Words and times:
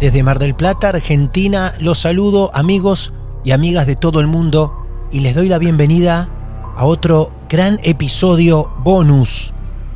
Desde 0.00 0.22
Mar 0.22 0.38
del 0.38 0.54
Plata, 0.54 0.90
Argentina, 0.90 1.72
los 1.80 2.00
saludo 2.00 2.50
amigos 2.52 3.14
y 3.46 3.52
amigas 3.52 3.86
de 3.86 3.96
todo 3.96 4.20
el 4.20 4.26
mundo 4.26 4.86
y 5.10 5.20
les 5.20 5.34
doy 5.34 5.48
la 5.48 5.58
bienvenida 5.58 6.28
a 6.76 6.84
otro 6.84 7.32
gran 7.48 7.80
episodio 7.82 8.70
bonus 8.80 9.54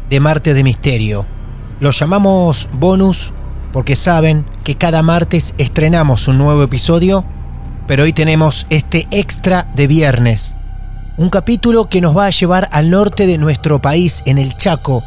de 0.08 0.18
Martes 0.18 0.54
de 0.54 0.64
Misterio. 0.64 1.26
Lo 1.80 1.90
llamamos 1.90 2.66
bonus 2.72 3.34
porque 3.74 3.94
saben 3.94 4.46
que 4.64 4.76
cada 4.76 5.02
martes 5.02 5.54
estrenamos 5.58 6.28
un 6.28 6.38
nuevo 6.38 6.62
episodio, 6.62 7.22
pero 7.86 8.04
hoy 8.04 8.14
tenemos 8.14 8.66
este 8.70 9.06
extra 9.10 9.70
de 9.76 9.86
viernes. 9.86 10.54
Un 11.18 11.28
capítulo 11.28 11.90
que 11.90 12.00
nos 12.00 12.16
va 12.16 12.24
a 12.24 12.30
llevar 12.30 12.70
al 12.72 12.88
norte 12.88 13.26
de 13.26 13.36
nuestro 13.36 13.82
país, 13.82 14.22
en 14.24 14.38
el 14.38 14.56
Chaco. 14.56 15.04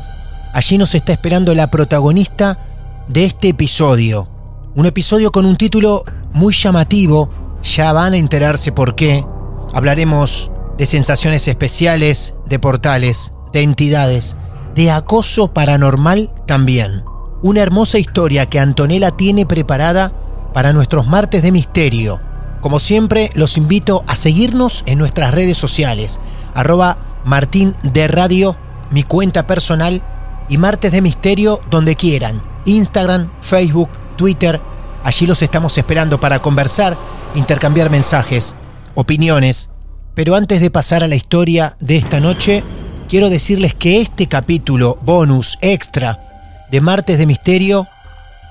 Allí 0.53 0.77
nos 0.77 0.93
está 0.93 1.13
esperando 1.13 1.55
la 1.55 1.71
protagonista 1.71 2.59
de 3.07 3.25
este 3.25 3.49
episodio. 3.49 4.32
Un 4.75 4.87
episodio 4.87 5.31
con 5.31 5.45
un 5.45 5.55
título 5.55 6.03
muy 6.33 6.51
llamativo, 6.51 7.29
ya 7.61 7.93
van 7.93 8.13
a 8.13 8.17
enterarse 8.17 8.71
por 8.71 8.95
qué. 8.95 9.23
Hablaremos 9.71 10.49
de 10.79 10.87
sensaciones 10.87 11.47
especiales, 11.47 12.33
de 12.47 12.57
portales, 12.57 13.33
de 13.51 13.61
entidades, 13.61 14.35
de 14.73 14.89
acoso 14.89 15.53
paranormal 15.53 16.31
también. 16.47 17.03
Una 17.43 17.61
hermosa 17.61 17.99
historia 17.99 18.47
que 18.47 18.59
Antonella 18.59 19.11
tiene 19.11 19.45
preparada 19.45 20.11
para 20.55 20.73
nuestros 20.73 21.05
martes 21.05 21.43
de 21.43 21.51
misterio. 21.51 22.19
Como 22.59 22.79
siempre, 22.79 23.29
los 23.35 23.57
invito 23.57 24.03
a 24.07 24.15
seguirnos 24.15 24.81
en 24.87 24.97
nuestras 24.97 25.35
redes 25.35 25.57
sociales, 25.59 26.19
arroba 26.55 27.21
Martín 27.25 27.75
de 27.83 28.07
Radio, 28.07 28.57
mi 28.89 29.03
cuenta 29.03 29.45
personal, 29.45 30.01
y 30.49 30.57
martes 30.57 30.91
de 30.91 31.03
misterio 31.03 31.59
donde 31.69 31.95
quieran, 31.95 32.41
Instagram, 32.65 33.29
Facebook, 33.39 33.89
Twitter. 34.15 34.61
Allí 35.03 35.25
los 35.25 35.41
estamos 35.41 35.77
esperando 35.77 36.19
para 36.19 36.41
conversar, 36.41 36.97
intercambiar 37.35 37.89
mensajes, 37.89 38.55
opiniones. 38.95 39.69
Pero 40.15 40.35
antes 40.35 40.61
de 40.61 40.71
pasar 40.71 41.03
a 41.03 41.07
la 41.07 41.15
historia 41.15 41.75
de 41.79 41.97
esta 41.97 42.19
noche, 42.19 42.63
quiero 43.09 43.29
decirles 43.29 43.73
que 43.73 44.01
este 44.01 44.27
capítulo 44.27 44.97
bonus 45.01 45.57
extra 45.61 46.65
de 46.71 46.81
Martes 46.81 47.17
de 47.17 47.25
Misterio 47.25 47.87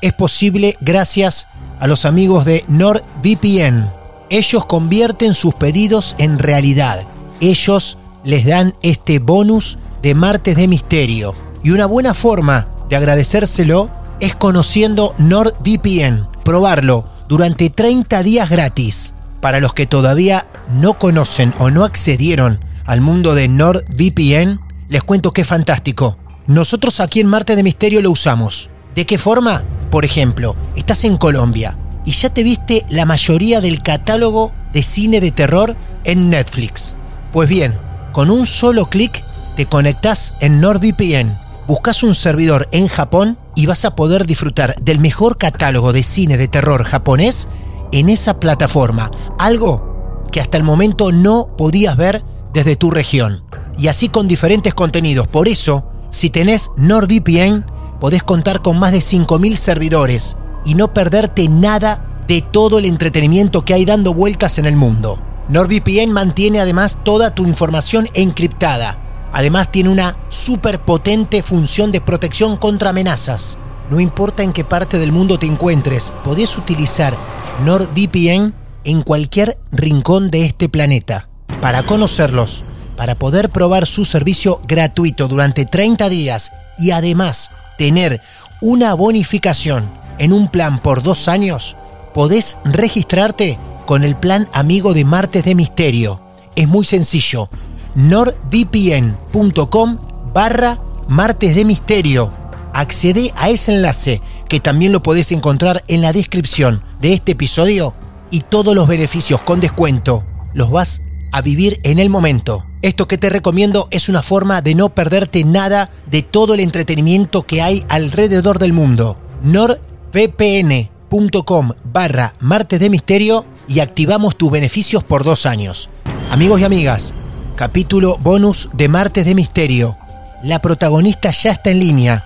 es 0.01 0.13
posible 0.13 0.77
gracias 0.81 1.49
a 1.79 1.87
los 1.87 2.05
amigos 2.05 2.45
de 2.45 2.65
NordVPN. 2.69 3.91
Ellos 4.31 4.67
convierten 4.67 5.35
sus 5.35 5.55
pedidos 5.55 6.15
en 6.19 6.39
realidad. 6.39 7.05
Ellos 7.41 7.99
les 8.25 8.45
dan 8.45 8.75
este 8.83 9.19
bonus 9.19 9.79
de 10.03 10.15
Martes 10.15 10.57
de 10.57 10.69
Misterio. 10.69 11.35
Y 11.63 11.71
una 11.71 11.87
buena 11.87 12.15
forma 12.15 12.69
de 12.89 12.97
agradecérselo 12.97 13.91
es 14.23 14.37
conociendo 14.37 15.17
NordVPN. 15.19 16.29
Probarlo 16.45 17.05
durante 17.29 17.71
30 17.71 18.23
días 18.23 18.49
gratis. 18.49 19.17
Para 19.41 19.59
los 19.59 19.75
que 19.75 19.87
todavía 19.87 20.47
no 20.73 20.97
conocen 20.97 21.53
o 21.59 21.73
no 21.73 21.85
accedieron 21.85 22.61
al 22.85 23.01
mundo 23.01 23.35
de 23.35 23.49
NordVPN, 23.49 24.61
les 24.89 25.03
cuento 25.03 25.33
que 25.33 25.41
es 25.41 25.49
fantástico. 25.49 26.17
Nosotros 26.47 27.01
aquí 27.01 27.19
en 27.19 27.27
Marte 27.27 27.57
de 27.57 27.65
Misterio 27.65 28.01
lo 28.01 28.13
usamos. 28.13 28.71
¿De 28.95 29.07
qué 29.07 29.19
forma? 29.19 29.65
Por 29.91 30.05
ejemplo, 30.05 30.55
estás 30.77 31.03
en 31.03 31.17
Colombia 31.17 31.77
y 32.05 32.13
ya 32.13 32.31
te 32.31 32.45
viste 32.45 32.87
la 32.91 33.05
mayoría 33.05 33.61
del 33.61 33.83
catálogo 33.83 34.53
de 34.73 34.85
cine 34.85 35.21
de 35.21 35.33
terror 35.33 35.77
en 36.05 36.31
Netflix. 36.31 36.95
Pues 37.33 37.49
bien, 37.49 37.77
con 38.13 38.31
un 38.31 38.47
solo 38.47 38.89
clic 38.89 39.25
te 39.57 39.67
conectas 39.67 40.37
en 40.39 40.61
NordVPN, 40.61 41.37
buscas 41.67 42.05
un 42.05 42.15
servidor 42.15 42.69
en 42.71 42.87
Japón 42.87 43.37
y 43.55 43.67
vas 43.67 43.85
a 43.85 43.95
poder 43.97 44.27
disfrutar 44.27 44.77
del 44.83 44.99
mejor 44.99 45.37
catálogo 45.37 45.93
de 45.93 46.03
cine 46.03 46.37
de 46.37 46.49
terror 46.49 46.85
japonés 46.85 47.49
en 47.93 48.09
esa 48.09 48.41
plataforma. 48.41 49.11
Algo 49.39 50.25
que 50.31 50.41
hasta 50.41 50.57
el 50.57 50.65
momento 50.65 51.13
no 51.13 51.49
podías 51.57 51.97
ver 51.97 52.25
desde 52.53 52.77
tu 52.77 52.91
región. 52.91 53.45
Y 53.79 53.89
así 53.89 54.09
con 54.09 54.29
diferentes 54.29 54.75
contenidos. 54.75 55.29
Por 55.29 55.49
eso, 55.49 55.91
si 56.11 56.31
tenés 56.31 56.71
NordVPN, 56.77 57.65
podés 58.01 58.23
contar 58.23 58.63
con 58.63 58.79
más 58.79 58.93
de 58.93 58.99
5.000 58.99 59.57
servidores 59.57 60.37
y 60.65 60.75
no 60.75 60.93
perderte 60.93 61.49
nada 61.49 62.25
de 62.29 62.43
todo 62.43 62.79
el 62.79 62.85
entretenimiento 62.85 63.65
que 63.65 63.75
hay 63.75 63.85
dando 63.85 64.15
vueltas 64.15 64.59
en 64.59 64.67
el 64.67 64.77
mundo. 64.77 65.21
NordVPN 65.49 66.13
mantiene 66.13 66.61
además 66.61 66.99
toda 67.03 67.35
tu 67.35 67.47
información 67.47 68.09
encriptada. 68.15 69.02
Además 69.33 69.73
tiene 69.73 69.89
una 69.89 70.17
súper 70.29 70.81
potente 70.81 71.43
función 71.43 71.91
de 71.91 72.01
protección 72.01 72.57
contra 72.57 72.91
amenazas. 72.91 73.59
No 73.91 73.99
importa 74.01 74.43
en 74.43 74.53
qué 74.53 74.65
parte 74.65 74.99
del 74.99 75.13
mundo 75.13 75.39
te 75.39 75.47
encuentres, 75.47 76.13
podés 76.25 76.57
utilizar 76.57 77.17
NordVPN 77.65 78.55
en 78.85 79.03
cualquier 79.03 79.59
rincón 79.71 80.31
de 80.31 80.45
este 80.45 80.69
planeta. 80.69 81.29
Para 81.61 81.83
conocerlos, 81.83 82.65
para 82.97 83.15
poder 83.15 83.51
probar 83.51 83.87
su 83.87 84.05
servicio 84.05 84.61
gratuito 84.67 85.29
durante 85.29 85.65
30 85.65 86.09
días 86.09 86.53
y 86.79 86.91
además 86.91 87.51
tener 87.79 88.21
una 88.61 88.95
bonificación 88.95 89.89
en 90.19 90.33
un 90.33 90.49
plan 90.49 90.81
por 90.81 91.03
dos 91.03 91.29
años, 91.29 91.77
podés 92.15 92.57
registrarte 92.65 93.59
con 93.87 94.05
el 94.05 94.17
plan 94.17 94.49
amigo 94.53 94.95
de 94.95 95.05
Martes 95.05 95.45
de 95.45 95.55
Misterio. 95.55 96.21
Es 96.55 96.69
muy 96.69 96.85
sencillo. 96.85 97.49
nordvpn.com 97.95 99.99
barra 100.33 100.79
Martes 101.09 101.55
de 101.55 101.65
Misterio. 101.65 102.33
Accede 102.73 103.33
a 103.37 103.51
ese 103.51 103.75
enlace 103.75 104.23
que 104.49 104.61
también 104.61 104.93
lo 104.93 105.03
podés 105.03 105.33
encontrar 105.33 105.85
en 105.89 106.01
la 106.01 106.13
descripción 106.13 106.83
de 107.01 107.13
este 107.13 107.33
episodio 107.33 107.95
y 108.31 108.41
todos 108.41 108.75
los 108.75 108.89
beneficios 108.89 109.43
con 109.43 109.61
descuento 109.61 110.25
los 110.55 110.71
vas 110.71 111.03
a 111.33 111.43
vivir 111.43 111.81
en 111.83 111.99
el 111.99 112.09
momento. 112.11 112.65
Esto 112.83 113.09
que 113.09 113.19
te 113.19 113.31
recomiendo 113.31 113.89
es 113.91 114.09
una 114.09 114.23
forma 114.23 114.63
de 114.63 114.75
no 114.75 114.89
perderte 114.91 115.45
nada 115.45 115.91
de 116.07 116.23
todo 116.23 116.55
el 116.55 116.61
entretenimiento 116.61 117.45
que 117.45 117.63
hay 117.63 117.85
alrededor 117.89 118.59
del 118.59 118.73
mundo. 118.73 119.19
nordvpn.com 119.43 121.73
barra 121.85 122.35
martes 122.41 122.81
de 122.81 122.91
misterio 122.91 123.45
y 123.69 123.79
activamos 123.81 124.37
tus 124.37 124.51
beneficios 124.51 125.05
por 125.05 125.25
dos 125.25 125.47
años. 125.47 125.91
Amigos 126.31 126.61
y 126.61 126.65
amigas, 126.65 127.15
capítulo 127.57 128.17
bonus 128.19 128.69
de 128.73 128.89
martes 128.89 129.25
de 129.25 129.35
misterio. 129.35 129.97
La 130.43 130.59
protagonista 130.61 131.31
ya 131.31 131.53
está 131.53 131.71
en 131.71 131.81
línea 131.81 132.25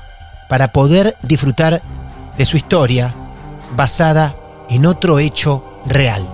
para 0.49 0.69
poder 0.69 1.17
disfrutar 1.23 1.83
de 2.39 2.45
su 2.47 2.57
historia 2.57 3.15
basada 3.75 4.35
en 4.69 4.87
otro 4.87 5.19
hecho 5.19 5.81
real. 5.87 6.27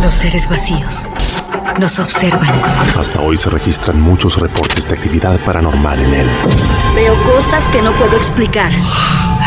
Los 0.00 0.14
seres 0.14 0.48
vacíos 0.48 1.08
nos 1.78 1.98
observan. 1.98 2.48
Hasta 2.96 3.20
hoy 3.20 3.36
se 3.36 3.50
registran 3.50 4.00
muchos 4.00 4.38
reportes 4.38 4.86
de 4.86 4.94
actividad 4.94 5.38
paranormal 5.40 5.98
en 6.00 6.14
él. 6.14 6.30
Veo 6.94 7.14
cosas 7.24 7.68
que 7.68 7.82
no 7.82 7.92
puedo 7.92 8.16
explicar. 8.16 8.70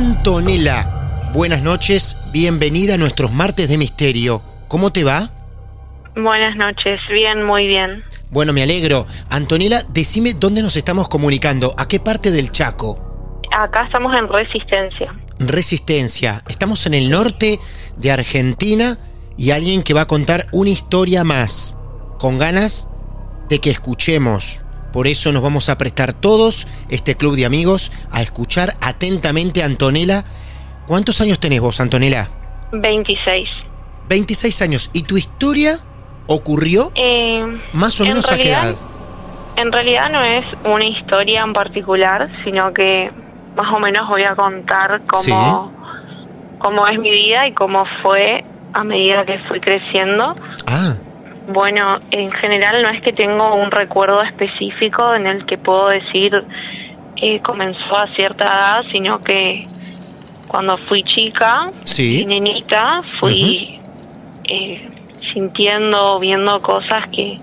Antonella, 0.00 1.30
buenas 1.34 1.62
noches, 1.62 2.16
bienvenida 2.32 2.94
a 2.94 2.96
nuestros 2.96 3.32
martes 3.32 3.68
de 3.68 3.76
misterio. 3.76 4.40
¿Cómo 4.66 4.90
te 4.90 5.04
va? 5.04 5.30
Buenas 6.16 6.56
noches, 6.56 6.98
bien, 7.12 7.44
muy 7.44 7.66
bien. 7.66 8.02
Bueno, 8.30 8.54
me 8.54 8.62
alegro. 8.62 9.06
Antonella, 9.28 9.82
decime 9.90 10.32
dónde 10.32 10.62
nos 10.62 10.74
estamos 10.76 11.06
comunicando, 11.10 11.74
a 11.76 11.86
qué 11.86 12.00
parte 12.00 12.30
del 12.30 12.50
Chaco. 12.50 13.42
Acá 13.52 13.84
estamos 13.84 14.16
en 14.16 14.26
Resistencia. 14.26 15.14
Resistencia. 15.38 16.42
Estamos 16.48 16.86
en 16.86 16.94
el 16.94 17.10
norte 17.10 17.60
de 17.98 18.10
Argentina 18.10 18.96
y 19.36 19.50
alguien 19.50 19.82
que 19.82 19.92
va 19.92 20.02
a 20.02 20.06
contar 20.06 20.46
una 20.52 20.70
historia 20.70 21.24
más, 21.24 21.78
con 22.18 22.38
ganas 22.38 22.88
de 23.50 23.58
que 23.58 23.68
escuchemos. 23.68 24.64
Por 24.92 25.06
eso 25.06 25.32
nos 25.32 25.42
vamos 25.42 25.68
a 25.68 25.78
prestar 25.78 26.12
todos, 26.12 26.66
este 26.88 27.16
club 27.16 27.36
de 27.36 27.46
amigos, 27.46 27.92
a 28.10 28.22
escuchar 28.22 28.74
atentamente 28.80 29.62
a 29.62 29.66
Antonella. 29.66 30.24
¿Cuántos 30.86 31.20
años 31.20 31.38
tenés 31.38 31.60
vos, 31.60 31.80
Antonella? 31.80 32.28
26. 32.72 33.48
26 34.08 34.62
años. 34.62 34.90
¿Y 34.92 35.02
tu 35.04 35.16
historia 35.16 35.78
ocurrió 36.26 36.90
Eh, 36.96 37.44
más 37.72 38.00
o 38.00 38.04
en 38.04 38.10
menos 38.10 38.30
a 38.30 38.36
qué 38.36 38.42
realidad- 38.44 38.68
edad? 38.70 38.76
En 39.56 39.72
realidad 39.72 40.10
no 40.10 40.22
es 40.24 40.44
una 40.64 40.84
historia 40.84 41.42
en 41.42 41.52
particular, 41.52 42.28
sino 42.44 42.72
que 42.72 43.10
más 43.56 43.72
o 43.74 43.78
menos 43.80 44.08
voy 44.08 44.22
a 44.22 44.34
contar 44.34 45.02
cómo, 45.06 45.72
cómo 46.58 46.86
es 46.88 46.98
mi 46.98 47.10
vida 47.10 47.46
y 47.46 47.52
cómo 47.52 47.84
fue 48.02 48.44
a 48.72 48.84
medida 48.84 49.24
que 49.26 49.38
fui 49.48 49.60
creciendo. 49.60 50.34
Ah, 50.66 50.94
Bueno, 51.52 51.98
en 52.12 52.30
general 52.32 52.80
no 52.82 52.90
es 52.90 53.02
que 53.02 53.12
tengo 53.12 53.56
un 53.56 53.72
recuerdo 53.72 54.22
específico 54.22 55.14
en 55.14 55.26
el 55.26 55.44
que 55.46 55.58
puedo 55.58 55.88
decir 55.88 56.44
eh, 57.16 57.40
comenzó 57.42 57.98
a 57.98 58.06
cierta 58.14 58.44
edad, 58.44 58.84
sino 58.88 59.20
que 59.22 59.64
cuando 60.46 60.78
fui 60.78 61.02
chica 61.02 61.66
Sí. 61.84 62.22
y 62.22 62.26
nenita 62.26 63.02
fui 63.18 63.80
eh, 64.48 64.88
sintiendo, 65.18 66.18
viendo 66.20 66.62
cosas 66.62 67.08
que, 67.08 67.38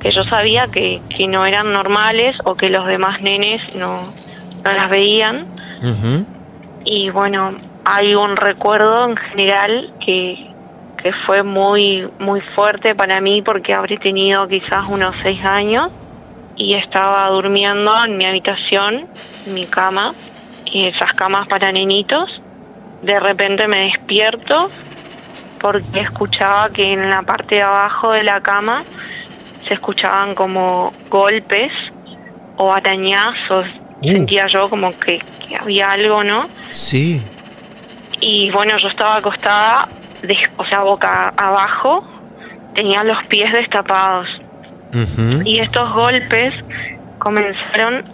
que 0.00 0.10
yo 0.10 0.24
sabía 0.24 0.66
que, 0.66 1.00
que 1.08 1.28
no 1.28 1.46
eran 1.46 1.72
normales 1.72 2.36
o 2.44 2.56
que 2.56 2.68
los 2.68 2.84
demás 2.86 3.20
nenes 3.22 3.74
no, 3.76 4.12
no 4.64 4.72
las 4.72 4.90
veían. 4.90 5.46
Y 6.84 7.10
bueno, 7.10 7.56
hay 7.84 8.14
un 8.14 8.36
recuerdo 8.36 9.08
en 9.08 9.16
general 9.16 9.92
que, 10.04 10.53
que 11.04 11.12
fue 11.26 11.42
muy, 11.42 12.08
muy 12.18 12.40
fuerte 12.56 12.94
para 12.94 13.20
mí 13.20 13.42
porque 13.42 13.74
habré 13.74 13.98
tenido 13.98 14.48
quizás 14.48 14.88
unos 14.88 15.14
seis 15.22 15.44
años 15.44 15.90
y 16.56 16.76
estaba 16.76 17.28
durmiendo 17.28 17.92
en 18.06 18.16
mi 18.16 18.24
habitación, 18.24 19.06
en 19.46 19.52
mi 19.52 19.66
cama, 19.66 20.14
y 20.64 20.86
esas 20.86 21.12
camas 21.12 21.46
para 21.46 21.70
nenitos. 21.72 22.30
De 23.02 23.20
repente 23.20 23.68
me 23.68 23.80
despierto 23.80 24.70
porque 25.60 26.00
escuchaba 26.00 26.70
que 26.70 26.94
en 26.94 27.10
la 27.10 27.20
parte 27.20 27.56
de 27.56 27.62
abajo 27.62 28.12
de 28.12 28.22
la 28.22 28.40
cama 28.40 28.82
se 29.68 29.74
escuchaban 29.74 30.34
como 30.34 30.90
golpes 31.10 31.70
o 32.56 32.72
arañazos. 32.72 33.66
Uh. 34.00 34.08
Sentía 34.10 34.46
yo 34.46 34.70
como 34.70 34.90
que, 34.98 35.20
que 35.46 35.54
había 35.54 35.90
algo, 35.90 36.24
¿no? 36.24 36.48
sí. 36.70 37.20
Y 38.20 38.50
bueno, 38.52 38.78
yo 38.78 38.88
estaba 38.88 39.16
acostada, 39.16 39.86
de- 40.26 40.38
o 40.56 40.64
sea, 40.64 40.80
boca 40.80 41.32
abajo, 41.36 42.04
tenía 42.74 43.02
los 43.04 43.22
pies 43.24 43.52
destapados. 43.52 44.28
Y 45.44 45.58
estos 45.58 45.92
golpes 45.92 46.54
comenzaron 47.18 48.04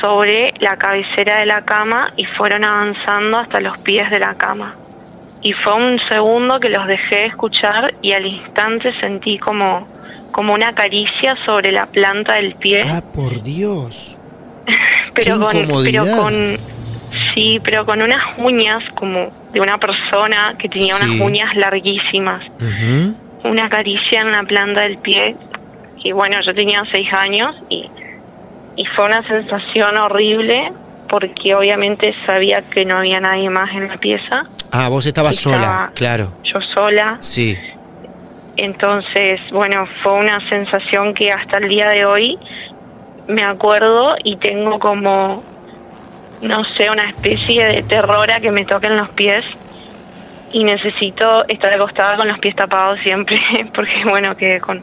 sobre 0.00 0.52
la 0.58 0.76
cabecera 0.76 1.38
de 1.38 1.46
la 1.46 1.62
cama 1.62 2.12
y 2.16 2.24
fueron 2.24 2.64
avanzando 2.64 3.38
hasta 3.38 3.60
los 3.60 3.78
pies 3.78 4.10
de 4.10 4.18
la 4.18 4.34
cama. 4.34 4.74
Y 5.42 5.52
fue 5.52 5.74
un 5.74 5.98
segundo 6.08 6.58
que 6.60 6.68
los 6.68 6.86
dejé 6.86 7.26
escuchar 7.26 7.94
y 8.02 8.12
al 8.12 8.26
instante 8.26 8.92
sentí 9.00 9.38
como, 9.38 9.86
como 10.32 10.52
una 10.52 10.72
caricia 10.74 11.36
sobre 11.46 11.72
la 11.72 11.86
planta 11.86 12.34
del 12.34 12.54
pie. 12.56 12.80
Ah, 12.84 13.02
por 13.14 13.42
Dios. 13.42 14.18
pero 15.14 15.48
qué 15.48 15.64
con, 15.66 15.84
pero 15.84 16.04
con 16.16 16.56
sí 17.34 17.60
pero 17.64 17.84
con 17.86 18.00
unas 18.02 18.22
uñas 18.38 18.82
como 18.94 19.32
de 19.52 19.60
una 19.60 19.78
persona 19.78 20.54
que 20.58 20.68
tenía 20.68 20.94
Sí. 20.96 21.02
unas 21.04 21.20
uñas 21.20 21.54
larguísimas 21.56 22.42
una 23.42 23.68
caricia 23.68 24.20
en 24.20 24.32
la 24.32 24.42
planta 24.44 24.82
del 24.82 24.98
pie 24.98 25.36
y 26.02 26.12
bueno 26.12 26.40
yo 26.42 26.54
tenía 26.54 26.84
seis 26.90 27.12
años 27.12 27.54
y 27.68 27.90
y 28.76 28.84
fue 28.86 29.04
una 29.06 29.22
sensación 29.26 29.96
horrible 29.98 30.72
porque 31.08 31.54
obviamente 31.54 32.14
sabía 32.24 32.62
que 32.62 32.84
no 32.84 32.98
había 32.98 33.20
nadie 33.20 33.50
más 33.50 33.70
en 33.72 33.88
la 33.88 33.96
pieza 33.96 34.42
Ah, 34.72 34.88
vos 34.88 35.04
estabas 35.04 35.36
Estaba- 35.36 35.56
sola, 35.56 35.92
claro. 35.96 36.32
yo 36.44 36.60
sola 36.74 37.16
Sí. 37.20 37.58
entonces, 38.56 39.40
bueno, 39.50 39.86
fue 40.02 40.12
una 40.12 40.40
sensación 40.48 41.14
que 41.14 41.32
hasta 41.32 41.58
el 41.58 41.68
día 41.68 41.88
de 41.88 42.04
hoy 42.04 42.38
me 43.26 43.42
acuerdo 43.44 44.14
y 44.22 44.36
tengo 44.36 44.78
como, 44.78 45.42
no 46.42 46.64
sé, 46.64 46.90
una 46.90 47.08
especie 47.08 47.64
de 47.66 47.82
terror 47.82 48.30
a 48.30 48.40
que 48.40 48.50
me 48.50 48.64
toquen 48.64 48.96
los 48.96 49.08
pies 49.10 49.44
y 50.52 50.64
necesito 50.64 51.46
estar 51.48 51.72
acostada 51.74 52.16
con 52.16 52.28
los 52.28 52.38
pies 52.38 52.56
tapados 52.56 52.98
siempre 53.02 53.38
porque, 53.74 54.04
bueno, 54.04 54.36
quedé 54.36 54.60
con... 54.60 54.82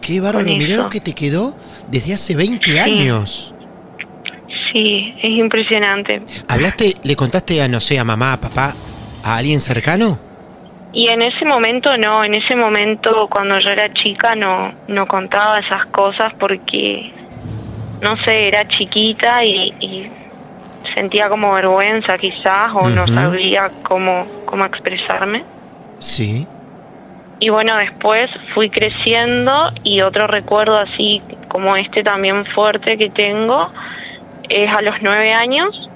Qué 0.00 0.20
bárbaro, 0.20 0.46
mirá 0.46 0.76
lo 0.78 0.88
que 0.88 1.00
te 1.00 1.12
quedó 1.14 1.54
desde 1.88 2.14
hace 2.14 2.34
20 2.34 2.70
Sí. 2.70 2.78
años. 2.78 3.54
Sí, 4.72 5.14
es 5.22 5.30
impresionante. 5.30 6.20
¿Hablaste, 6.48 6.94
le 7.02 7.16
contaste 7.16 7.60
a, 7.60 7.68
no 7.68 7.80
sé, 7.80 7.98
a 7.98 8.04
mamá, 8.04 8.34
a 8.34 8.36
papá, 8.40 8.74
a 9.22 9.36
alguien 9.36 9.60
cercano? 9.60 10.18
Y 10.92 11.08
en 11.08 11.22
ese 11.22 11.44
momento 11.44 11.96
no, 11.98 12.24
en 12.24 12.34
ese 12.34 12.56
momento 12.56 13.28
cuando 13.30 13.58
yo 13.60 13.68
era 13.70 13.92
chica 13.92 14.34
no, 14.34 14.72
no 14.88 15.06
contaba 15.06 15.60
esas 15.60 15.86
cosas 15.86 16.32
porque, 16.38 17.12
no 18.00 18.16
sé, 18.24 18.48
era 18.48 18.66
chiquita 18.68 19.44
y, 19.44 19.72
y 19.80 20.10
sentía 20.94 21.28
como 21.28 21.52
vergüenza 21.52 22.18
quizás 22.18 22.72
o 22.74 22.88
no 22.88 23.06
sabía 23.06 23.70
cómo, 23.82 24.26
cómo 24.44 24.64
expresarme. 24.64 25.44
Sí. 25.98 26.46
Y 27.38 27.48
bueno, 27.48 27.76
después 27.76 28.30
fui 28.54 28.70
creciendo 28.70 29.72
y 29.82 30.02
otro 30.02 30.26
recuerdo 30.26 30.76
así 30.76 31.22
como 31.48 31.76
este 31.76 32.02
también 32.02 32.44
fuerte 32.46 32.98
que 32.98 33.10
tengo 33.10 33.72
es 34.48 34.70
a 34.70 34.82
los 34.82 34.96
nueve 35.02 35.32
años. 35.32 35.88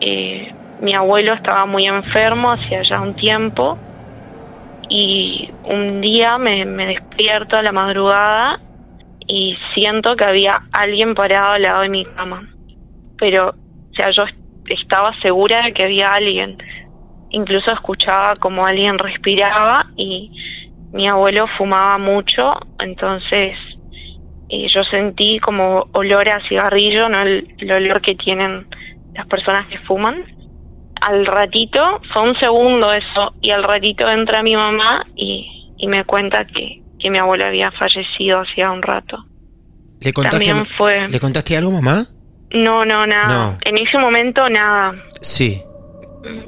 eh, 0.00 0.54
mi 0.80 0.94
abuelo 0.94 1.34
estaba 1.34 1.66
muy 1.66 1.86
enfermo 1.86 2.52
hacía 2.52 2.82
ya 2.82 3.00
un 3.00 3.14
tiempo 3.14 3.76
y 4.88 5.50
un 5.64 6.00
día 6.00 6.38
me, 6.38 6.64
me 6.64 6.86
despierto 6.86 7.56
a 7.56 7.62
la 7.62 7.72
madrugada 7.72 8.60
y 9.26 9.56
siento 9.74 10.16
que 10.16 10.24
había 10.24 10.62
alguien 10.72 11.14
parado 11.14 11.52
al 11.52 11.62
lado 11.62 11.82
de 11.82 11.88
mi 11.90 12.04
cama. 12.04 12.48
Pero, 13.18 13.54
sea, 14.02 14.10
yo 14.10 14.22
est- 14.24 14.36
estaba 14.66 15.14
segura 15.20 15.62
de 15.64 15.72
que 15.72 15.84
había 15.84 16.08
alguien. 16.10 16.56
Incluso 17.30 17.72
escuchaba 17.72 18.36
como 18.36 18.64
alguien 18.64 18.98
respiraba 18.98 19.86
y 19.96 20.30
mi 20.92 21.08
abuelo 21.08 21.46
fumaba 21.58 21.98
mucho, 21.98 22.50
entonces 22.78 23.56
eh, 24.48 24.66
yo 24.72 24.82
sentí 24.84 25.38
como 25.38 25.88
olor 25.92 26.28
a 26.30 26.40
cigarrillo, 26.48 27.08
no 27.08 27.20
el, 27.20 27.54
el 27.58 27.72
olor 27.72 28.00
que 28.00 28.14
tienen 28.14 28.66
las 29.14 29.26
personas 29.26 29.66
que 29.68 29.78
fuman. 29.80 30.16
Al 31.00 31.26
ratito, 31.26 32.00
fue 32.12 32.22
un 32.22 32.34
segundo 32.38 32.92
eso, 32.92 33.34
y 33.40 33.50
al 33.50 33.62
ratito 33.62 34.08
entra 34.08 34.42
mi 34.42 34.56
mamá 34.56 35.06
y, 35.14 35.46
y 35.76 35.86
me 35.86 36.04
cuenta 36.04 36.46
que, 36.46 36.82
que 36.98 37.10
mi 37.10 37.18
abuelo 37.18 37.44
había 37.44 37.70
fallecido 37.72 38.40
hacía 38.40 38.70
un 38.70 38.82
rato. 38.82 39.24
¿Le 40.00 40.12
contaste, 40.12 40.44
También 40.44 40.66
fue... 40.76 41.06
¿Le 41.08 41.20
contaste 41.20 41.56
algo, 41.56 41.70
mamá? 41.70 42.04
No, 42.52 42.84
no, 42.84 43.06
nada. 43.06 43.52
No. 43.52 43.58
En 43.64 43.78
ese 43.78 43.98
momento 43.98 44.48
nada. 44.48 44.94
Sí, 45.20 45.62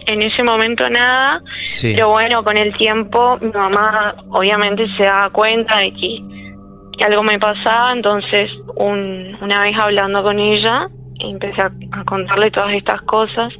En 0.07 0.23
ese 0.23 0.43
momento 0.43 0.89
nada. 0.91 1.43
sí. 1.65 1.93
Pero 1.95 2.09
bueno, 2.11 2.43
con 2.43 2.57
el 2.57 2.77
tiempo 2.77 3.39
mi 3.41 3.51
mamá 3.51 4.15
obviamente 4.31 4.87
se 4.97 5.05
daba 5.05 5.31
cuenta 5.31 5.79
de 5.79 5.93
que, 5.93 6.19
que 6.99 7.05
algo 7.05 7.23
me 7.23 7.39
pasaba, 7.39 7.93
entonces 7.93 8.51
un- 8.77 9.37
una 9.41 9.63
vez 9.63 9.77
hablando 9.79 10.23
con 10.23 10.39
ella 10.39 10.87
empecé 11.21 11.61
a, 11.63 11.73
a 11.93 12.05
contarle 12.05 12.51
todas 12.51 12.73
estas 12.75 13.03
cosas 13.03 13.53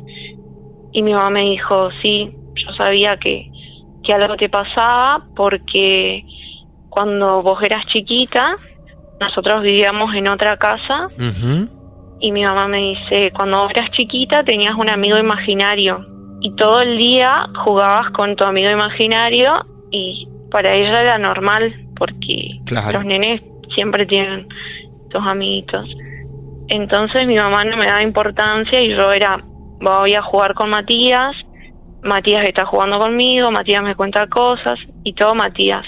y 0.93 1.03
mi 1.03 1.13
mamá 1.13 1.31
me 1.31 1.43
dijo, 1.43 1.91
sí, 2.03 2.31
yo 2.57 2.75
sabía 2.75 3.17
que, 3.19 3.51
que 4.03 4.13
algo 4.15 4.37
te 4.37 4.49
pasaba 4.49 5.25
porque 5.37 6.25
cuando 6.89 7.43
vos 7.43 7.63
eras 7.63 7.87
chiquita, 7.87 8.57
nosotros 9.21 9.63
vivíamos 9.63 10.15
en 10.15 10.29
otra 10.29 10.57
casa. 10.57 11.09
Y 12.21 12.33
mi 12.33 12.45
mamá 12.45 12.69
me 12.69 12.79
dice, 12.79 13.33
cuando 13.33 13.69
eras 13.71 13.91
chiquita 13.93 14.45
tenías 14.45 14.75
un 14.77 14.91
amigo 14.91 15.19
imaginario 15.19 16.05
y 16.41 16.55
todo 16.55 16.81
el 16.83 16.97
día 16.99 17.35
jugabas 17.65 18.11
con 18.11 18.37
tu 18.37 18.45
amigo 18.45 18.71
imaginario 18.71 19.55
y 19.91 20.29
para 20.51 20.75
ella 20.75 21.01
era 21.01 21.19
normal 21.19 21.75
porque 21.97 22.61
Claro. 22.67 22.99
los 22.99 23.07
nenes 23.07 23.43
siempre 23.75 24.07
tienen 24.07 24.49
sus 25.11 25.27
amiguitos. 25.27 25.89
Entonces 26.69 27.27
mi 27.27 27.37
mamá 27.37 27.65
no 27.65 27.77
me 27.77 27.87
daba 27.87 28.03
importancia 28.03 28.81
y 28.81 28.91
yo 28.91 29.13
era, 29.13 29.43
voy 29.81 30.15
a 30.15 30.23
jugar 30.23 30.55
con 30.55 30.71
Matías, 30.71 31.35
Matías 32.03 32.49
está 32.49 32.65
jugando 32.65 32.99
conmigo, 32.99 33.51
Matías 33.51 33.83
me 33.83 33.95
cuenta 33.97 34.27
cosas 34.29 34.79
y 35.05 35.15
todo 35.15 35.35
Matías. 35.35 35.87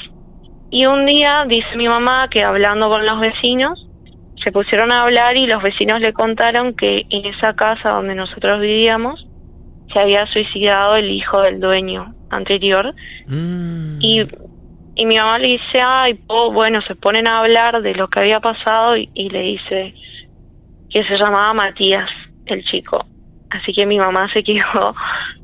Y 0.71 0.87
un 0.87 1.05
día 1.07 1.45
dice 1.47 1.77
mi 1.77 1.89
mamá 1.89 2.29
que 2.31 2.43
hablando 2.43 2.89
con 2.89 3.05
los 3.05 3.21
vecinos, 3.21 3.87
se 4.45 4.53
pusieron 4.53 4.93
a 4.93 5.03
hablar 5.03 5.37
y 5.37 5.47
los 5.47 5.63
vecinos 5.63 6.01
le 6.01 6.13
contaron 6.13 6.75
que 6.75 7.07
en 7.11 7.27
esa 7.27 7.55
casa 7.55 7.91
donde 7.91 8.15
nosotros 8.15 8.61
vivíamos 8.61 9.27
se 9.93 10.01
había 10.01 10.27
suicidado 10.27 10.97
el 10.97 11.11
hijo 11.11 11.41
del 11.43 11.61
dueño 11.61 12.15
anterior 12.31 12.95
Mm. 13.27 13.99
y, 14.01 14.21
y 14.95 15.07
mi 15.07 15.17
mamá 15.17 15.39
le 15.39 15.49
dice, 15.49 15.81
ay, 15.85 16.15
po, 16.15 16.53
bueno, 16.53 16.81
se 16.83 16.95
ponen 16.97 17.27
a 17.29 17.39
hablar 17.39 17.83
de 17.83 17.95
lo 17.95 18.09
que 18.09 18.21
había 18.21 18.41
pasado 18.41 18.97
y, 18.97 19.11
y 19.15 19.29
le 19.31 19.41
dice 19.43 19.95
que 20.91 21.05
se 21.05 21.17
llamaba 21.17 21.53
Matías, 21.55 22.09
el 22.47 22.65
chico. 22.65 23.05
Así 23.51 23.73
que 23.73 23.87
mi 23.87 23.99
mamá 23.99 24.31
se 24.33 24.43
quedó 24.43 24.95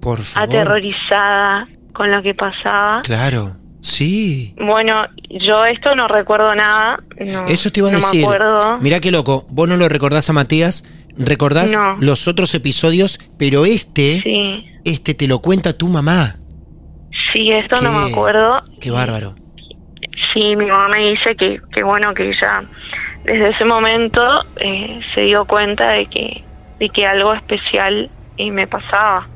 Por 0.00 0.19
aterrorizada 0.37 1.67
con 1.93 2.11
lo 2.11 2.23
que 2.23 2.35
pasaba. 2.35 3.00
Claro. 3.02 3.52
Sí. 3.88 4.54
Bueno, 4.59 5.07
yo 5.30 5.64
esto 5.64 5.95
no 5.95 6.09
recuerdo 6.09 6.54
nada. 6.54 7.00
No, 7.21 7.47
Eso 7.47 7.71
te 7.73 7.80
iba 7.80 7.88
a 7.88 7.92
no 7.92 7.99
decir. 7.99 8.21
me 8.21 8.25
acuerdo. 8.26 8.78
Mirá 8.78 9.00
qué 9.00 9.11
loco. 9.11 9.47
Vos 9.50 9.68
no 9.68 9.76
lo 9.76 9.88
recordás 9.88 10.28
a 10.30 10.33
Matías, 10.33 10.85
recordás 11.16 11.73
No. 11.73 11.97
los 12.00 12.28
otros 12.28 12.54
episodios, 12.54 13.18
pero 13.38 13.64
este, 13.64 14.21
Sí, 14.23 14.64
este 14.85 15.14
te 15.14 15.26
lo 15.26 15.40
cuenta 15.40 15.73
tu 15.76 15.88
mamá. 15.88 16.37
sí, 17.33 17.50
esto 17.50 17.80
no 17.83 17.92
me 17.92 18.11
acuerdo. 18.11 18.62
Qué 18.80 18.90
bárbaro. 18.90 19.35
Sí, 20.33 20.57
mi 20.57 20.66
mamá 20.66 20.88
me 20.88 21.11
dice 21.11 21.35
que, 21.37 21.61
que 21.73 21.83
bueno, 21.83 22.12
que 22.14 22.28
ella 22.30 22.62
desde 23.25 23.50
ese 23.50 23.64
momento 23.64 24.23
eh, 24.57 25.00
se 25.14 25.23
dio 25.23 25.45
cuenta 25.45 25.90
de 25.92 26.07
que, 26.07 26.42
de 26.78 26.88
que 26.90 27.07
algo 27.07 27.35
especial 27.35 28.11
eh, 28.37 28.50
me 28.50 28.66
pasaba. 28.66 29.28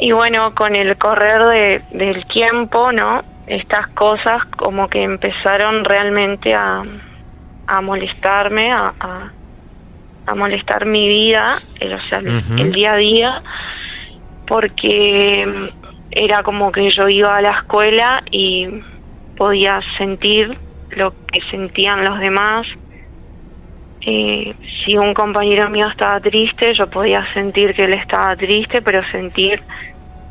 Y 0.00 0.12
bueno, 0.12 0.54
con 0.54 0.76
el 0.76 0.96
correr 0.96 1.42
de, 1.44 1.82
del 1.98 2.24
tiempo, 2.28 2.92
¿no? 2.92 3.22
Estas 3.48 3.88
cosas 3.88 4.42
como 4.56 4.88
que 4.88 5.02
empezaron 5.02 5.84
realmente 5.84 6.54
a, 6.54 6.82
a 7.66 7.80
molestarme, 7.80 8.70
a, 8.72 8.94
a, 9.00 9.32
a 10.26 10.34
molestar 10.34 10.84
mi 10.84 11.08
vida, 11.08 11.56
el, 11.80 11.94
o 11.94 12.00
sea, 12.08 12.18
el- 12.18 12.72
día 12.72 12.92
a 12.92 12.96
día, 12.96 13.42
porque 14.46 15.70
era 16.10 16.42
como 16.42 16.70
que 16.72 16.90
yo 16.90 17.08
iba 17.08 17.36
a 17.36 17.40
la 17.42 17.50
escuela 17.50 18.18
y 18.30 18.68
podía 19.34 19.80
sentir 19.96 20.58
lo 20.90 21.14
que 21.32 21.40
sentían 21.50 22.04
los 22.04 22.18
demás. 22.20 22.66
Eh, 24.04 24.54
si 24.84 24.96
un 24.96 25.12
compañero 25.14 25.68
mío 25.70 25.88
estaba 25.88 26.20
triste, 26.20 26.74
yo 26.74 26.88
podía 26.88 27.26
sentir 27.32 27.74
que 27.74 27.84
él 27.84 27.94
estaba 27.94 28.36
triste, 28.36 28.80
pero 28.82 29.02
sentir 29.10 29.62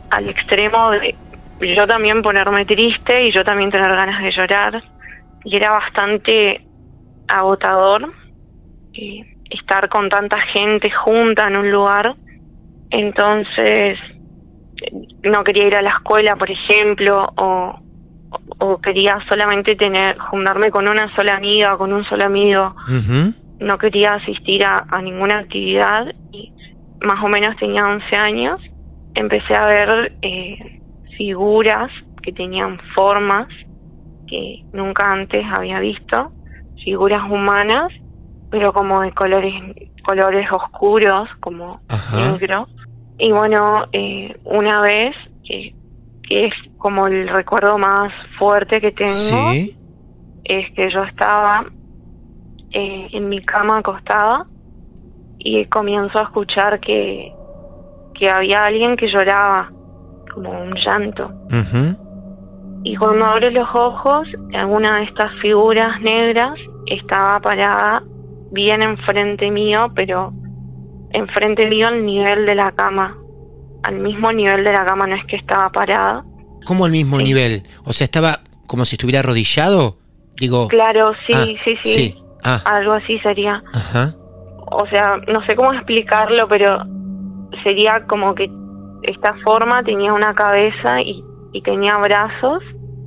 al 0.10 0.30
extremo 0.30 0.92
de 0.92 1.20
yo 1.60 1.88
también 1.88 2.22
ponerme 2.22 2.66
triste 2.66 3.28
y 3.28 3.32
yo 3.32 3.44
también 3.44 3.72
tener 3.72 3.90
ganas 3.90 4.22
de 4.22 4.32
llorar. 4.32 4.84
Y 5.44 5.56
era 5.56 5.72
bastante 5.72 6.62
agotador 7.28 8.14
eh, 8.94 9.38
estar 9.50 9.90
con 9.90 10.10
tanta 10.10 10.40
gente 10.54 10.90
junta 10.92 11.48
en 11.48 11.56
un 11.58 11.72
lugar. 11.72 12.16
Entonces, 12.90 13.98
eh, 14.82 14.92
no 15.24 15.44
quería 15.44 15.68
ir 15.68 15.76
a 15.76 15.82
la 15.82 15.92
escuela, 15.92 16.36
por 16.36 16.52
ejemplo, 16.52 17.34
o, 17.38 17.80
o 18.60 18.78
quería 18.82 19.20
solamente 19.30 19.76
tener 19.76 20.18
juntarme 20.18 20.72
con 20.72 20.88
una 20.88 21.14
sola 21.16 21.36
amiga 21.36 21.76
o 21.76 21.78
con 21.78 21.94
un 21.94 22.04
solo 22.06 22.26
amigo. 22.26 22.76
No 23.60 23.78
quería 23.78 24.14
asistir 24.14 24.64
a, 24.64 24.86
a 24.90 25.02
ninguna 25.02 25.40
actividad 25.40 26.14
y 26.32 26.54
más 27.02 27.24
o 27.24 27.28
menos 27.28 27.56
tenía 27.58 27.86
11 27.86 28.16
años. 28.16 28.62
Empecé 29.16 29.56
a 29.56 29.66
ver 29.66 30.14
eh, 30.22 30.77
figuras 31.18 31.92
que 32.22 32.32
tenían 32.32 32.80
formas 32.96 33.48
que 34.28 34.64
nunca 34.74 35.10
antes 35.10 35.46
había 35.58 35.80
visto, 35.80 36.34
figuras 36.84 37.24
humanas, 37.24 37.92
pero 38.50 38.74
como 38.74 39.02
de 39.02 39.12
colores 39.14 39.54
colores 40.04 40.50
oscuros, 40.52 41.30
como 41.42 41.82
Ajá. 41.90 42.32
negro. 42.32 42.70
Y 43.18 43.32
bueno, 43.32 43.88
eh, 43.92 44.40
una 44.46 44.82
vez, 44.82 45.16
que, 45.44 45.74
que 46.24 46.46
es 46.46 46.54
como 46.78 47.08
el 47.08 47.28
recuerdo 47.28 47.78
más 47.78 48.14
fuerte 48.38 48.80
que 48.80 48.92
tengo, 48.92 49.52
Sí. 49.52 49.76
es 50.46 50.72
que 50.74 50.90
yo 50.90 51.04
estaba 51.04 51.66
eh, 52.72 53.10
en 53.12 53.28
mi 53.28 53.42
cama 53.44 53.80
acostada 53.80 54.46
y 55.40 55.66
comienzo 55.66 56.20
a 56.20 56.24
escuchar 56.24 56.80
que, 56.80 57.34
que 58.14 58.30
había 58.30 58.66
alguien 58.66 58.96
que 58.96 59.08
lloraba, 59.10 59.74
como 60.44 60.62
un 60.62 60.74
llanto. 60.76 61.32
Ujú. 61.50 62.82
Y 62.84 62.96
cuando 62.96 63.26
abro 63.26 63.50
los 63.50 63.68
ojos, 63.74 64.28
alguna 64.54 64.98
de 64.98 65.04
estas 65.06 65.32
figuras 65.42 66.00
negras 66.02 66.54
estaba 66.86 67.40
parada 67.40 68.04
bien 68.52 68.82
enfrente 68.82 69.52
mío, 69.52 69.92
pero 69.96 70.32
enfrente 71.12 71.66
mío 71.68 71.88
al 71.88 72.06
nivel 72.06 72.46
de 72.46 72.56
la 72.56 72.72
cama. 72.72 73.18
Al 73.84 74.00
mismo 74.00 74.32
nivel 74.32 74.64
de 74.64 74.72
la 74.72 74.86
cama, 74.86 75.08
no 75.08 75.16
es 75.16 75.26
que 75.26 75.36
estaba 75.38 75.70
parada. 75.70 76.24
¿Cómo 76.66 76.86
al 76.86 76.92
mismo 76.92 77.18
Sí. 77.18 77.24
nivel? 77.26 77.64
O 77.86 77.94
sea, 77.94 78.06
estaba 78.06 78.40
como 78.68 78.86
si 78.86 78.96
estuviera 78.96 79.20
arrodillado. 79.20 79.98
Digo. 80.40 80.68
Claro, 80.68 81.14
sí, 81.26 81.34
ah, 81.34 81.46
sí, 81.66 81.76
sí, 81.82 81.90
Sí. 81.90 82.24
Ah, 82.44 82.62
Algo 82.66 82.94
así 82.94 83.18
sería. 83.20 83.64
ajá. 83.74 84.14
O 84.70 84.86
sea, 84.88 85.18
no 85.28 85.44
sé 85.46 85.56
cómo 85.56 85.74
explicarlo, 85.74 86.48
pero 86.48 86.84
sería 87.64 88.06
como 88.08 88.36
que 88.36 88.50
esta 89.02 89.36
forma 89.44 89.84
tenía 89.84 90.14
una 90.14 90.34
cabeza 90.34 91.02
y, 91.02 91.24
y 91.54 91.62
tenía 91.62 91.98
brazos, 91.98 92.64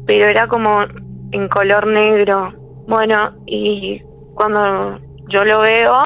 pero 0.07 0.27
era 0.29 0.47
como 0.49 0.85
en 1.33 1.49
color 1.49 1.87
negro. 1.87 2.53
Bueno, 2.87 3.33
y 3.47 4.03
cuando 4.35 5.01
yo 5.29 5.45
lo 5.45 5.61
veo, 5.61 5.97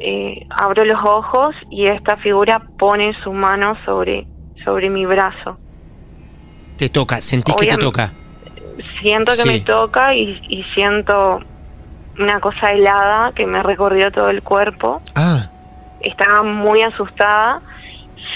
eh, 0.00 0.46
abro 0.50 0.84
los 0.84 1.00
ojos 1.04 1.54
y 1.70 1.86
esta 1.86 2.16
figura 2.16 2.62
pone 2.78 3.14
su 3.22 3.32
mano 3.32 3.76
sobre, 3.84 4.26
sobre 4.64 4.90
mi 4.90 5.06
brazo. 5.06 5.58
Te 6.78 6.88
toca, 6.88 7.20
sentís 7.20 7.54
que 7.56 7.66
te 7.66 7.76
toca. 7.76 8.12
Siento 9.00 9.32
que 9.32 9.42
Sí. 9.42 9.48
me 9.48 9.60
toca 9.60 10.14
y, 10.14 10.40
y 10.48 10.64
siento 10.74 11.40
una 12.18 12.40
cosa 12.40 12.70
helada 12.70 13.32
que 13.32 13.46
me 13.46 13.62
recorrió 13.62 14.10
todo 14.10 14.28
el 14.28 14.42
cuerpo. 14.42 15.02
Ah, 15.14 15.48
estaba 16.00 16.42
muy 16.42 16.82
asustada. 16.82 17.62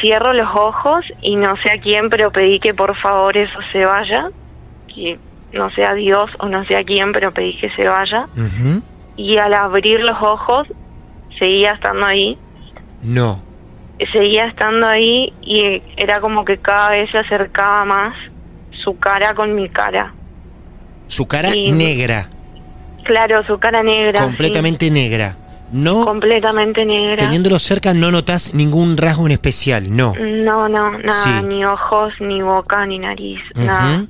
Cierro 0.00 0.32
los 0.34 0.48
ojos 0.54 1.04
y 1.22 1.36
no 1.36 1.56
sé 1.62 1.72
a 1.72 1.80
quién, 1.80 2.10
pero 2.10 2.30
pedí 2.30 2.60
que 2.60 2.74
por 2.74 2.96
favor 2.98 3.36
eso 3.36 3.58
se 3.72 3.84
vaya. 3.84 4.30
Que 4.94 5.18
no 5.52 5.70
sea 5.70 5.94
Dios 5.94 6.30
o 6.38 6.46
no 6.46 6.64
sé 6.66 6.76
a 6.76 6.84
quién, 6.84 7.12
pero 7.12 7.32
pedí 7.32 7.56
que 7.58 7.70
se 7.70 7.84
vaya. 7.86 8.26
Y 9.16 9.38
al 9.38 9.54
abrir 9.54 10.00
los 10.00 10.20
ojos, 10.22 10.66
seguía 11.38 11.72
estando 11.72 12.06
ahí. 12.06 12.38
no. 13.02 13.42
Seguía 14.12 14.44
estando 14.44 14.86
ahí 14.86 15.32
y 15.40 15.80
era 15.96 16.20
como 16.20 16.44
que 16.44 16.58
cada 16.58 16.90
vez 16.90 17.10
se 17.10 17.16
acercaba 17.16 17.82
más 17.86 18.14
su 18.84 18.98
cara 18.98 19.34
con 19.34 19.54
mi 19.54 19.70
cara. 19.70 20.12
Su 21.06 21.26
cara 21.26 21.48
Y- 21.56 21.72
negra, 21.72 22.28
Claro, 23.04 23.42
su 23.46 23.58
cara 23.58 23.82
negra. 23.82 24.18
sí. 24.18 24.24
completamente 24.24 24.90
negra. 24.90 25.36
No, 25.72 26.04
Completamente 26.04 26.84
negra. 26.86 27.16
teniéndolo 27.16 27.58
cerca 27.58 27.92
no 27.92 28.10
notas 28.12 28.54
ningún 28.54 28.96
rasgo 28.96 29.26
en 29.26 29.32
especial, 29.32 29.94
no. 29.94 30.14
No, 30.18 30.68
no, 30.68 30.92
nada, 30.98 31.40
Sí. 31.40 31.46
ni 31.48 31.64
ojos, 31.64 32.12
ni 32.20 32.40
boca, 32.40 32.86
ni 32.86 32.98
nariz, 33.00 33.40
nada. 33.54 34.02
Ujú. 34.02 34.08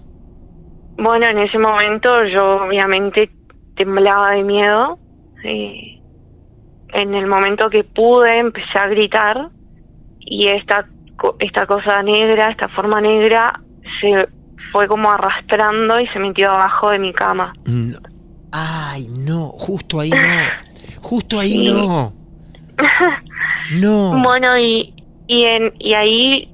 Bueno, 0.98 1.26
en 1.26 1.38
ese 1.38 1.58
momento 1.58 2.08
yo 2.26 2.66
obviamente 2.66 3.30
temblaba 3.76 4.32
de 4.32 4.42
miedo. 4.42 4.98
eh, 5.44 6.00
en 6.88 7.14
el 7.14 7.26
momento 7.26 7.68
que 7.70 7.84
pude 7.84 8.38
empecé 8.38 8.78
a 8.78 8.88
gritar 8.88 9.50
y 10.18 10.48
esta 10.48 10.86
esta 11.38 11.66
cosa 11.66 12.02
negra, 12.02 12.50
esta 12.50 12.68
forma 12.68 13.00
negra 13.00 13.60
se 14.00 14.28
fue 14.72 14.88
como 14.88 15.10
arrastrando 15.10 16.00
y 16.00 16.06
se 16.08 16.18
metió 16.18 16.50
abajo 16.50 16.90
de 16.90 16.98
mi 16.98 17.12
cama. 17.12 17.52
No. 17.66 17.96
Ay, 18.50 19.06
no, 19.26 19.46
justo 19.48 20.00
ahí 20.00 20.10
no. 20.10 20.16
Justo 21.08 21.38
ahí 21.38 21.58
no. 21.58 22.12
No. 23.80 24.22
Bueno, 24.22 24.56
y, 24.58 24.94
y, 25.26 25.44
en, 25.44 25.72
y 25.78 25.94
ahí, 25.94 26.48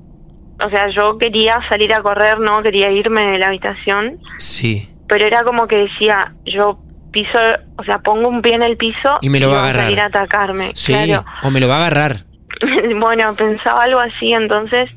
o 0.64 0.70
sea, 0.70 0.88
yo 0.96 1.18
quería 1.18 1.58
salir 1.68 1.92
a 1.94 2.02
correr, 2.02 2.38
no 2.40 2.62
quería 2.62 2.90
irme 2.90 3.22
de 3.32 3.38
la 3.38 3.48
habitación, 3.48 4.16
Sí. 4.38 4.88
pero 5.08 5.26
era 5.26 5.44
como 5.44 5.66
que 5.66 5.76
decía, 5.76 6.32
yo 6.46 6.78
piso, 7.10 7.38
o 7.76 7.84
sea, 7.84 7.98
pongo 7.98 8.28
un 8.30 8.40
pie 8.40 8.54
en 8.54 8.62
el 8.62 8.78
piso 8.78 9.18
Y 9.20 9.28
me 9.28 9.40
lo 9.40 9.50
va 9.50 9.58
a 9.60 9.62
agarrar. 9.64 9.84
salir 9.84 10.00
a 10.00 10.06
atacarme. 10.06 10.70
Sí. 10.74 10.92
Claro. 10.94 11.24
O 11.42 11.50
me 11.50 11.60
lo 11.60 11.68
va 11.68 11.74
a 11.76 11.78
agarrar. 11.86 12.16
bueno, 13.00 13.34
pensaba 13.34 13.82
algo 13.82 14.00
así, 14.00 14.32
entonces 14.32 14.88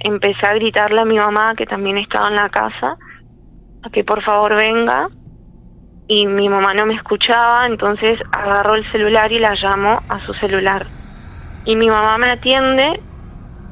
empecé 0.00 0.44
a 0.46 0.54
gritarle 0.54 1.00
a 1.02 1.04
mi 1.04 1.16
mamá, 1.18 1.54
que 1.56 1.66
también 1.66 1.98
estaba 1.98 2.28
en 2.28 2.34
la 2.34 2.48
casa, 2.48 2.96
a 3.82 3.90
que 3.90 4.02
por 4.02 4.22
favor 4.24 4.56
venga. 4.56 5.06
Y 6.12 6.26
mi 6.26 6.48
mamá 6.48 6.74
no 6.74 6.86
me 6.86 6.96
escuchaba, 6.96 7.66
entonces 7.66 8.18
agarro 8.32 8.74
el 8.74 8.84
celular 8.90 9.30
y 9.30 9.38
la 9.38 9.54
llamo 9.54 10.02
a 10.08 10.18
su 10.26 10.34
celular. 10.34 10.90
Y 11.62 11.76
mi 11.76 11.86
mamá 11.88 12.18
me 12.18 12.32
atiende 12.32 13.00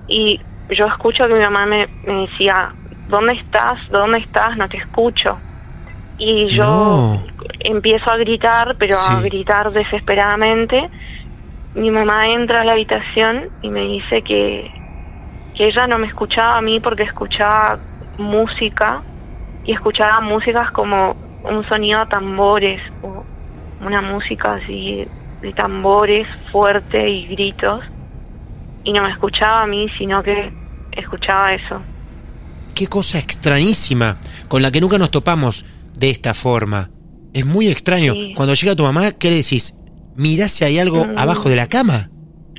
y 0.06 0.40
yo 0.68 0.86
escucho 0.86 1.26
que 1.26 1.34
mi 1.34 1.40
mamá 1.40 1.66
me, 1.66 1.88
me 2.04 2.28
decía, 2.28 2.76
¿dónde 3.08 3.32
estás? 3.34 3.80
¿Dónde 3.90 4.20
estás? 4.20 4.56
No 4.56 4.68
te 4.68 4.76
escucho. 4.76 5.42
Y 6.16 6.46
yo 6.56 6.64
No. 6.64 7.26
empiezo 7.58 8.08
a 8.12 8.16
gritar, 8.18 8.76
pero 8.78 9.00
a 9.00 9.20
gritar 9.20 9.72
desesperadamente. 9.72 10.88
Mi 11.74 11.90
mamá 11.90 12.28
entra 12.28 12.60
a 12.60 12.64
la 12.64 12.72
habitación 12.74 13.50
y 13.62 13.68
me 13.68 13.80
dice 13.80 14.22
que, 14.22 14.70
que 15.54 15.66
ella 15.66 15.88
no 15.88 15.98
me 15.98 16.06
escuchaba 16.06 16.58
a 16.58 16.62
mí 16.62 16.78
porque 16.78 17.02
escuchaba 17.02 17.80
música 18.16 19.02
y 19.64 19.72
escuchaba 19.72 20.20
músicas 20.20 20.70
como 20.70 21.16
un 21.44 21.66
sonido 21.68 22.00
a 22.00 22.08
tambores 22.08 22.80
o 23.02 23.24
una 23.80 24.00
música 24.02 24.54
así 24.54 25.06
de 25.40 25.52
tambores 25.52 26.26
fuerte 26.50 27.08
y 27.08 27.26
gritos 27.28 27.84
y 28.84 28.92
no 28.92 29.02
me 29.04 29.10
escuchaba 29.12 29.62
a 29.62 29.66
mí 29.66 29.86
sino 29.98 30.22
que 30.22 30.52
escuchaba 30.92 31.54
eso 31.54 31.80
Qué 32.74 32.86
cosa 32.86 33.18
extrañísima, 33.18 34.18
con 34.46 34.62
la 34.62 34.70
que 34.70 34.80
nunca 34.80 34.98
nos 34.98 35.10
topamos 35.10 35.64
de 35.98 36.10
esta 36.10 36.32
forma. 36.32 36.90
Es 37.34 37.44
muy 37.44 37.66
extraño. 37.66 38.12
Sí. 38.12 38.34
Cuando 38.36 38.54
llega 38.54 38.76
tu 38.76 38.84
mamá, 38.84 39.10
¿qué 39.18 39.30
le 39.30 39.36
decís? 39.38 39.76
Mirá 40.14 40.46
si 40.48 40.62
hay 40.64 40.78
algo 40.78 41.04
Mm. 41.04 41.18
abajo 41.18 41.48
de 41.48 41.56
la 41.56 41.66
cama. 41.68 42.08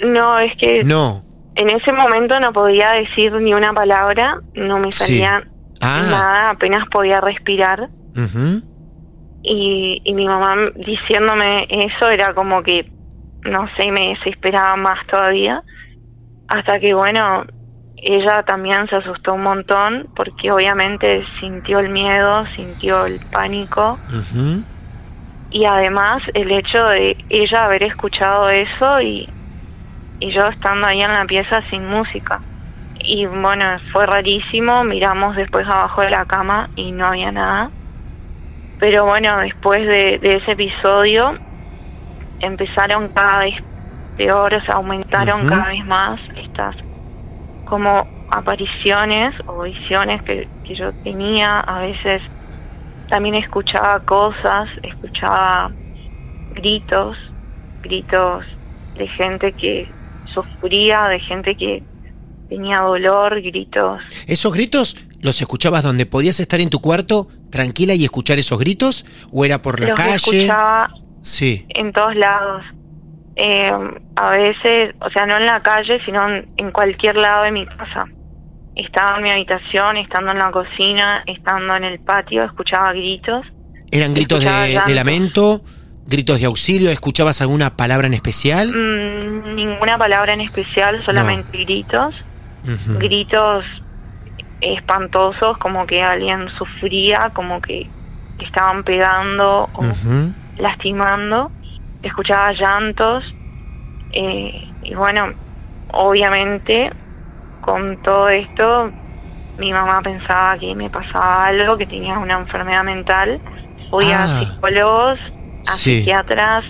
no 0.05 0.39
es 0.39 0.51
que 0.57 0.83
No. 0.83 1.23
en 1.55 1.69
ese 1.69 1.93
momento 1.93 2.37
no 2.41 2.51
podía 2.51 2.91
decir 2.91 3.31
ni 3.33 3.53
una 3.53 3.71
palabra 3.73 4.39
no 4.55 4.77
me 4.79 4.91
Sí. 4.91 4.99
salía 5.05 5.43
Ah. 5.81 6.01
nada 6.11 6.49
apenas 6.51 6.83
podía 6.91 7.21
respirar 7.21 7.89
Ujú. 8.17 8.61
Y, 9.41 10.01
y 10.03 10.13
mi 10.13 10.27
mamá 10.27 10.71
diciéndome 10.75 11.67
eso 11.69 12.09
era 12.09 12.33
como 12.33 12.63
que, 12.63 12.91
no 13.45 13.67
sé, 13.77 13.91
me 13.91 14.09
desesperaba 14.09 14.75
más 14.77 15.05
todavía. 15.07 15.63
Hasta 16.47 16.79
que, 16.79 16.93
bueno, 16.93 17.45
ella 17.97 18.43
también 18.43 18.87
se 18.89 18.97
asustó 18.97 19.35
un 19.35 19.43
montón 19.43 20.09
porque 20.15 20.51
obviamente 20.51 21.25
sintió 21.39 21.79
el 21.79 21.89
miedo, 21.89 22.45
sintió 22.55 23.05
el 23.05 23.21
pánico 23.31 24.01
y 25.49 25.65
además 25.65 26.23
el 26.33 26.51
hecho 26.51 26.85
de 26.85 27.17
ella 27.29 27.65
haber 27.65 27.83
escuchado 27.83 28.49
eso 28.49 29.01
y, 29.01 29.27
y 30.19 30.33
yo 30.33 30.47
estando 30.47 30.87
ahí 30.87 31.01
en 31.01 31.13
la 31.13 31.25
pieza 31.25 31.63
sin 31.69 31.85
música. 31.87 32.43
Y 32.95 33.25
bueno, 33.27 33.79
fue 33.91 34.05
rarísimo, 34.05 34.83
miramos 34.83 35.35
después 35.35 35.65
abajo 35.67 36.01
de 36.01 36.11
la 36.11 36.25
cama 36.25 36.69
y 36.75 36.91
no 36.91 37.07
había 37.07 37.31
nada. 37.31 37.71
Pero 38.79 39.05
bueno, 39.05 39.37
después 39.39 39.85
de, 39.85 40.19
de 40.19 40.37
ese 40.37 40.51
episodio 40.51 41.37
empezaron 42.39 43.09
cada 43.09 43.39
vez 43.39 43.55
peor, 44.17 44.53
o 44.53 44.61
sea, 44.61 44.75
aumentaron 44.75 45.47
cada 45.47 45.67
vez 45.67 45.85
más 45.85 46.19
estas 46.35 46.75
como 47.65 48.07
apariciones 48.31 49.35
o 49.45 49.63
visiones 49.63 50.21
que, 50.23 50.47
que 50.63 50.75
yo 50.75 50.91
tenía. 51.03 51.59
A 51.59 51.81
veces 51.81 52.21
también 53.09 53.35
escuchaba 53.35 53.99
cosas, 54.01 54.69
escuchaba 54.83 55.71
gritos, 56.53 57.17
gritos 57.81 58.45
de 58.95 59.07
gente 59.07 59.53
que 59.53 59.89
sufría, 60.33 61.07
de 61.07 61.19
gente 61.19 61.55
que 61.55 61.83
tenía 62.49 62.79
dolor, 62.81 63.41
gritos. 63.41 64.01
¿Esos 64.27 64.53
gritos 64.53 65.07
los 65.21 65.39
escuchabas 65.41 65.83
donde 65.83 66.05
podías 66.05 66.39
estar 66.39 66.59
en 66.59 66.69
tu 66.69 66.79
cuarto 66.79 67.27
tranquila 67.49 67.93
y 67.93 68.05
escuchar 68.05 68.39
esos 68.39 68.59
gritos? 68.59 69.05
¿O 69.31 69.45
era 69.45 69.61
por 69.61 69.79
la 69.79 69.89
los 69.89 69.95
calle? 69.95 70.15
escuchaba 70.15 70.89
Sí. 71.21 71.65
en 71.69 71.91
todos 71.91 72.15
lados. 72.15 72.63
Eh, 73.35 73.71
a 74.15 74.31
veces, 74.31 74.95
o 74.99 75.09
sea, 75.11 75.25
no 75.25 75.37
en 75.37 75.45
la 75.45 75.61
calle, 75.61 75.99
sino 76.05 76.19
en, 76.27 76.71
cualquier 76.71 77.15
lado 77.15 77.43
de 77.43 77.51
mi 77.51 77.65
casa. 77.65 78.05
Estaba 78.75 79.17
en 79.17 79.23
mi 79.23 79.29
habitación, 79.29 79.97
estando 79.97 80.31
en 80.31 80.39
la 80.39 80.51
cocina, 80.51 81.23
estando 81.25 81.75
en 81.75 81.85
el 81.85 81.99
patio, 81.99 82.43
escuchaba 82.43 82.91
gritos. 82.91 83.45
¿Eran 83.91 84.13
gritos 84.13 84.41
de, 84.41 84.93
lamento? 84.93 85.61
¿Gritos 86.05 86.39
de 86.39 86.45
auxilio? 86.47 86.91
¿Escuchabas 86.91 87.41
alguna 87.41 87.75
palabra 87.75 88.07
en 88.07 88.13
especial? 88.13 88.69
Mm, 88.69 89.55
ninguna 89.55 89.97
palabra 89.97 90.33
en 90.33 90.41
especial, 90.41 91.03
solamente 91.05 91.63
gritos. 91.63 92.15
Gritos 92.99 93.63
espantosos, 94.61 95.57
como 95.57 95.85
que 95.85 96.01
alguien 96.01 96.49
sufría, 96.57 97.31
como 97.33 97.61
que 97.61 97.89
estaban 98.37 98.83
pegando 98.83 99.69
o 99.73 99.83
lastimando, 100.57 101.51
escuchaba 102.01 102.51
llantos 102.53 103.23
eh, 104.11 104.73
y 104.81 104.93
bueno, 104.95 105.33
obviamente 105.87 106.91
con 107.61 107.97
todo 107.97 108.29
esto 108.29 108.91
mi 109.57 109.73
mamá 109.73 110.01
pensaba 110.01 110.57
que 110.57 110.73
me 110.73 110.89
pasaba 110.89 111.45
algo, 111.47 111.77
que 111.77 111.85
tenía 111.85 112.17
una 112.17 112.35
enfermedad 112.35 112.83
mental, 112.83 113.41
fui 113.89 114.05
Ah. 114.05 114.23
a 114.23 114.27
psicólogos, 114.27 115.19
a 115.67 115.71
Sí. 115.71 115.97
psiquiatras, 115.97 116.65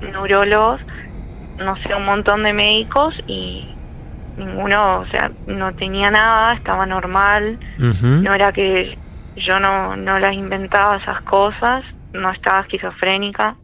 neurólogos, 0.00 0.80
no 1.58 1.76
sé, 1.78 1.94
un 1.94 2.04
montón 2.04 2.44
de 2.44 2.52
médicos 2.52 3.14
y 3.26 3.77
ninguno, 4.38 5.00
o 5.00 5.06
sea, 5.06 5.30
no 5.46 5.74
tenía 5.74 6.10
nada, 6.10 6.54
estaba 6.54 6.86
normal, 6.86 7.58
no 8.24 8.34
era 8.34 8.52
que 8.52 8.98
yo 9.36 9.60
no, 9.60 9.96
no 9.96 10.18
las 10.18 10.34
inventaba 10.34 10.96
esas 10.96 11.20
cosas, 11.22 11.84
no 12.12 12.30
estaba 12.30 12.60
esquizofrénica. 12.62 13.56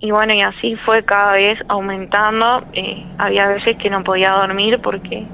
Y 0.00 0.10
bueno, 0.12 0.34
y 0.34 0.42
así 0.42 0.76
fue 0.84 1.04
cada 1.04 1.32
vez 1.32 1.58
aumentando. 1.68 2.66
eh, 2.72 3.06
había 3.18 3.48
veces 3.48 3.76
que 3.78 3.90
no 3.90 4.04
podía 4.04 4.30
dormir 4.32 4.80
porque 4.82 5.32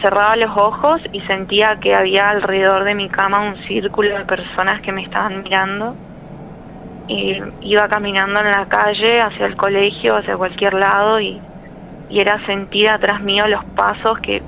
cerraba 0.00 0.36
los 0.36 0.56
ojos 0.56 1.02
y 1.12 1.20
sentía 1.22 1.78
que 1.80 1.94
había 1.94 2.30
alrededor 2.30 2.84
de 2.84 2.94
mi 2.94 3.10
cama 3.10 3.42
un 3.42 3.56
círculo 3.68 4.16
de 4.18 4.24
personas 4.24 4.80
que 4.82 4.92
me 4.92 5.02
estaban 5.02 5.42
mirando. 5.42 5.98
Y 7.06 7.40
iba 7.60 7.88
caminando 7.88 8.40
en 8.40 8.50
la 8.52 8.66
calle, 8.66 9.20
hacia 9.20 9.46
el 9.46 9.56
colegio, 9.56 10.16
hacia 10.16 10.36
cualquier 10.36 10.74
lado 10.74 11.20
y, 11.20 11.49
y 12.10 12.20
era 12.20 12.44
sentir 12.46 12.88
atrás 12.88 13.20
mío 13.22 13.46
los 13.46 13.64
pasos 13.76 14.18
que, 14.22 14.42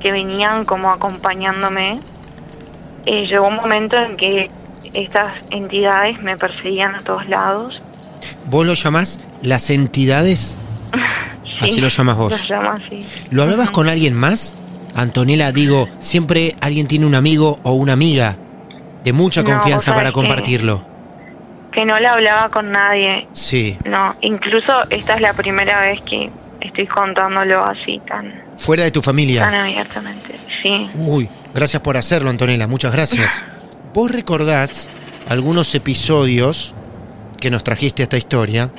que 0.00 0.10
venían 0.12 0.64
como 0.64 0.90
acompañándome. 0.90 1.98
Eh, 3.04 3.26
llegó 3.26 3.46
un 3.48 3.56
momento 3.56 3.96
en 4.00 4.16
que 4.16 4.48
estas 4.94 5.32
entidades 5.50 6.20
me 6.22 6.36
perseguían 6.36 6.94
a 6.94 7.00
todos 7.00 7.28
lados. 7.28 7.82
¿Vos 8.46 8.64
lo 8.66 8.74
llamás 8.74 9.20
las 9.42 9.70
entidades? 9.70 10.56
Así 11.60 11.74
Sí, 11.74 11.80
lo 11.80 11.88
llamas 11.88 12.16
vos. 12.16 12.32
Los 12.32 12.50
llamo 12.50 12.70
así. 12.72 13.06
¿Lo 13.30 13.42
hablabas 13.42 13.70
con 13.70 13.88
alguien 13.88 14.12
más? 14.14 14.56
Antonella, 14.94 15.52
digo, 15.52 15.88
siempre 16.00 16.54
alguien 16.60 16.86
tiene 16.86 17.06
un 17.06 17.14
amigo 17.14 17.58
o 17.62 17.72
una 17.72 17.94
amiga 17.94 18.36
de 19.04 19.12
mucha 19.14 19.42
confianza 19.42 19.92
para 19.92 20.10
sabés 20.10 20.12
que- 20.12 20.20
compartirlo. 20.20 20.84
Que 21.72 21.84
no 21.86 21.98
le 21.98 22.08
hablaba 22.08 22.48
con 22.50 22.72
nadie. 22.72 23.26
Sí. 23.32 23.78
No, 23.86 24.16
incluso 24.20 24.72
esta 24.90 25.14
es 25.14 25.20
la 25.22 25.32
primera 25.34 25.80
vez 25.80 26.00
que 26.02 26.30
estoy 26.66 26.86
contándolo 26.86 27.64
así 27.64 28.00
tan, 28.08 28.32
Fuera 28.56 28.84
de 28.84 28.90
tu 28.90 29.00
tan 29.00 29.06
familia. 29.06 29.46
abiertamente. 29.62 30.34
Sí. 30.62 30.88
Uy, 30.94 31.28
gracias 31.54 31.82
por 31.82 31.96
hacerlo, 31.96 32.30
Antonella, 32.30 32.66
muchas 32.66 32.92
gracias. 32.92 33.44
¿Vos 33.94 34.10
recordás 34.10 34.88
algunos 35.28 35.74
episodios 35.74 36.74
que 37.40 37.50
nos 37.50 37.64
trajiste 37.64 38.02
a 38.02 38.04
esta 38.04 38.16
historia? 38.18 38.70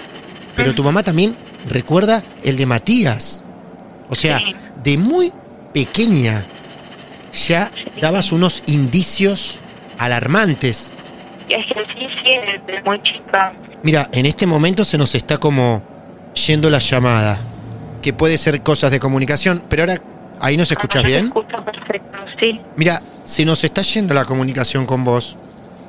Pero 0.56 0.74
tu 0.74 0.84
mamá 0.84 1.04
también 1.04 1.36
recuerda 1.70 2.24
el 2.44 2.58
de 2.58 2.66
Matías. 2.66 3.44
O 4.10 4.16
sea, 4.16 4.40
Sí. 4.40 4.56
de 4.84 4.98
muy 4.98 5.32
pequeña 5.74 6.44
ya 7.48 7.70
dabas 8.02 8.32
unos 8.32 8.64
indicios 8.68 9.60
alarmantes. 10.00 10.92
Es 11.50 11.66
que 11.66 11.74
sí, 11.94 12.08
sí, 12.24 12.32
desde 12.66 12.82
muy 12.84 13.02
chica. 13.04 13.54
Mira, 13.84 14.10
en 14.12 14.26
este 14.26 14.46
momento 14.48 14.84
se 14.84 14.98
nos 14.98 15.14
está 15.16 15.38
como 15.38 15.84
yendo 16.48 16.70
la 16.70 16.80
llamada, 16.80 17.38
que 18.02 18.14
puede 18.14 18.38
ser 18.38 18.62
cosas 18.62 18.92
de 18.92 19.00
comunicación, 19.00 19.64
pero 19.70 19.84
ahora 19.84 20.02
ahí 20.40 20.58
nos 20.58 20.72
escuchas 20.72 21.04
bien. 21.04 21.28
escucho 21.28 21.64
perfecto, 21.64 22.18
sí. 22.40 22.60
Mira, 22.76 23.02
se 23.24 23.46
nos 23.46 23.64
está 23.64 23.82
yendo 23.82 24.14
la 24.14 24.26
comunicación 24.26 24.86
con 24.86 25.04
vos. 25.04 25.38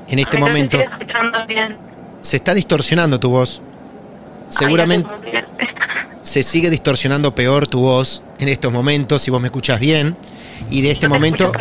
En 0.09 0.19
este 0.19 0.39
momento 0.39 0.79
estoy 0.79 0.93
escuchando 0.93 1.47
bien. 1.47 1.77
se 2.23 2.37
está 2.37 2.55
distorsionando 2.55 3.21
tu 3.21 3.31
voz. 3.31 3.63
Seguramente, 4.49 5.11
Ay, 5.33 5.45
se 6.23 6.43
sigue 6.43 6.71
distorsionando 6.71 7.35
peor 7.35 7.67
tu 7.67 7.81
voz 7.81 8.23
en 8.39 8.49
estos 8.49 8.73
momentos, 8.73 9.23
si 9.23 9.31
vos 9.31 9.41
me 9.41 9.49
escuchas 9.49 9.79
bien. 9.81 10.17
Y 10.71 10.83
de 10.83 10.91
este 10.91 11.05
Yo 11.05 11.11
momento... 11.11 11.53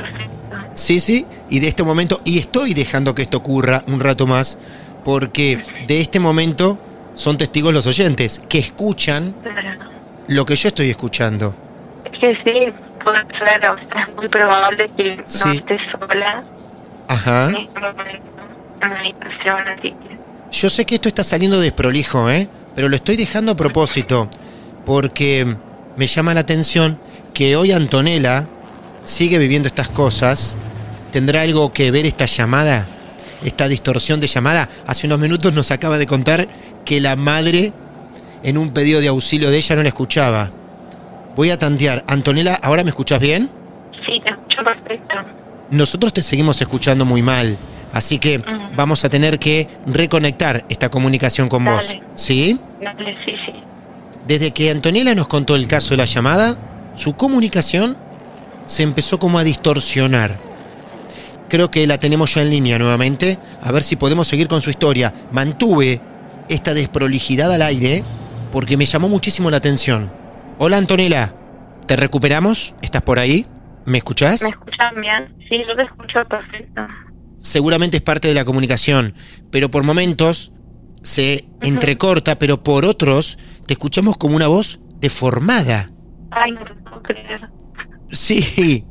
Sí, 0.74 1.00
sí, 1.00 1.26
y 1.50 1.60
de 1.60 1.70
este 1.70 1.84
momento, 1.84 2.22
y 2.24 2.38
estoy 2.38 2.76
dejando 2.76 3.16
que 3.16 3.24
esto 3.24 3.38
ocurra 3.38 3.82
un 3.88 4.00
rato 4.00 4.28
más, 4.28 4.60
porque 5.04 5.60
de 5.88 6.02
este 6.02 6.20
momento 6.20 6.78
son 7.16 7.36
testigos 7.36 7.74
los 7.74 7.88
oyentes, 7.88 8.40
que 8.48 8.60
escuchan 8.60 9.34
Claro. 9.42 9.87
Lo 10.28 10.46
que 10.46 10.56
yo 10.56 10.68
estoy 10.70 10.90
escuchando. 10.90 11.56
Es 12.06 12.20
que 12.20 12.36
sí, 12.44 12.74
puede 13.04 13.24
ser, 13.38 13.70
o 13.70 13.78
sea, 13.92 14.04
es 14.08 14.16
muy 14.16 14.28
probable 14.28 14.90
que 14.96 15.22
Sí. 15.26 15.42
no 15.46 15.52
estés 15.54 15.82
sola 15.92 16.44
Ajá. 17.08 17.50
en 17.50 17.56
este 17.56 17.80
momento 17.80 19.28
así. 19.78 19.94
Yo 20.52 20.70
sé 20.70 20.86
que 20.86 20.96
esto 20.96 21.10
está 21.10 21.24
saliendo 21.24 21.60
desprolijo, 21.60 22.30
¿eh? 22.30 22.48
Pero 22.76 22.90
lo 22.90 22.96
estoy 22.96 23.18
dejando 23.18 23.52
a 23.52 23.56
propósito, 23.56 24.30
porque 24.86 25.58
me 25.96 26.08
llama 26.08 26.34
la 26.34 26.42
atención 26.42 27.00
que 27.34 27.56
hoy 27.56 27.72
Antonella 27.72 28.48
sigue 29.04 29.38
viviendo 29.38 29.68
estas 29.68 29.90
cosas. 29.90 30.56
¿Tendrá 31.12 31.42
algo 31.42 31.74
que 31.74 31.92
ver 31.92 32.06
esta 32.06 32.26
llamada? 32.26 32.88
Esta 33.44 33.68
distorsión 33.68 34.20
de 34.20 34.28
llamada. 34.28 34.70
Hace 34.86 35.08
unos 35.08 35.20
minutos 35.20 35.54
nos 35.54 35.72
acaba 35.72 35.98
de 35.98 36.08
contar 36.08 36.48
que 36.86 37.02
la 37.02 37.16
madre, 37.16 37.72
en 38.44 38.58
un 38.58 38.72
pedido 38.72 39.02
de 39.02 39.08
auxilio 39.08 39.50
de 39.50 39.58
ella, 39.58 39.76
no 39.76 39.84
la 39.84 39.90
escuchaba. 39.90 40.52
Voy 41.36 41.50
a 41.52 41.60
tantear. 41.60 42.04
Antonella, 42.08 42.56
¿ahora 42.56 42.84
me 42.84 42.90
escuchas 42.90 43.20
bien? 43.20 43.50
Sí, 44.06 44.20
te 44.24 44.30
escucho 44.32 44.64
perfecto. 44.64 45.16
Nosotros 45.70 46.14
te 46.14 46.22
seguimos 46.22 46.60
escuchando 46.62 47.06
muy 47.06 47.22
mal. 47.22 47.58
Así 47.94 48.20
que 48.20 48.40
Ujú. 48.40 48.50
vamos 48.76 49.04
a 49.06 49.10
tener 49.10 49.40
que 49.40 49.68
reconectar 49.86 50.66
esta 50.70 50.90
comunicación 50.90 51.48
con 51.48 51.66
vos. 51.66 51.98
¿Sí? 52.16 52.60
Dale, 52.82 53.16
sí, 53.26 53.34
sí. 53.46 53.54
Desde 54.28 54.52
que 54.52 54.70
Antonella 54.72 55.16
nos 55.16 55.28
contó 55.28 55.56
el 55.56 55.68
caso 55.68 55.92
de 55.92 55.98
la 55.98 56.06
llamada, 56.06 56.58
su 56.96 57.16
comunicación 57.16 57.96
se 58.66 58.84
empezó 58.84 59.20
como 59.20 59.40
a 59.40 59.44
distorsionar. 59.44 60.38
Creo 61.48 61.72
que 61.72 61.88
la 61.88 61.98
tenemos 61.98 62.34
ya 62.34 62.42
en 62.42 62.50
línea 62.50 62.78
nuevamente, 62.78 63.40
a 63.62 63.72
ver 63.72 63.84
si 63.84 63.96
podemos 63.96 64.28
seguir 64.28 64.50
con 64.50 64.62
su 64.62 64.70
historia. 64.70 65.14
Mantuve 65.32 66.02
esta 66.50 66.74
desprolijidad 66.74 67.52
al 67.54 67.62
aire 67.62 68.04
porque 68.52 68.78
me 68.78 68.86
llamó 68.86 69.10
muchísimo 69.10 69.50
la 69.50 69.58
atención. 69.58 70.12
Hola 70.58 70.78
Antonella, 70.78 71.34
¿te 71.86 71.96
recuperamos? 71.96 72.76
¿Estás 72.82 73.02
por 73.02 73.20
ahí? 73.20 73.46
¿Me 73.86 74.00
escuchás? 74.00 74.42
¿Me 74.44 74.50
escuchan 74.50 75.02
bien? 75.02 75.36
Sí, 75.50 75.62
yo 75.68 75.76
te 75.76 75.84
escucho 75.84 76.26
perfecto. 76.28 76.82
seguramente 77.38 77.98
es 77.98 78.04
parte 78.04 78.28
de 78.28 78.34
la 78.34 78.46
comunicación, 78.46 79.14
pero 79.52 79.70
por 79.70 79.84
momentos 79.84 80.52
se 81.04 81.46
entrecorta, 81.62 82.38
pero 82.40 82.64
por 82.64 82.86
otros 82.86 83.38
te 83.66 83.74
escuchamos 83.74 84.18
como 84.18 84.36
una 84.36 84.48
voz 84.48 84.80
deformada. 85.00 85.92
Ay, 86.32 86.52
no 86.52 86.66
te 86.66 86.74
puedo 86.74 87.02
creer. 87.04 87.42
Sí, 88.12 88.84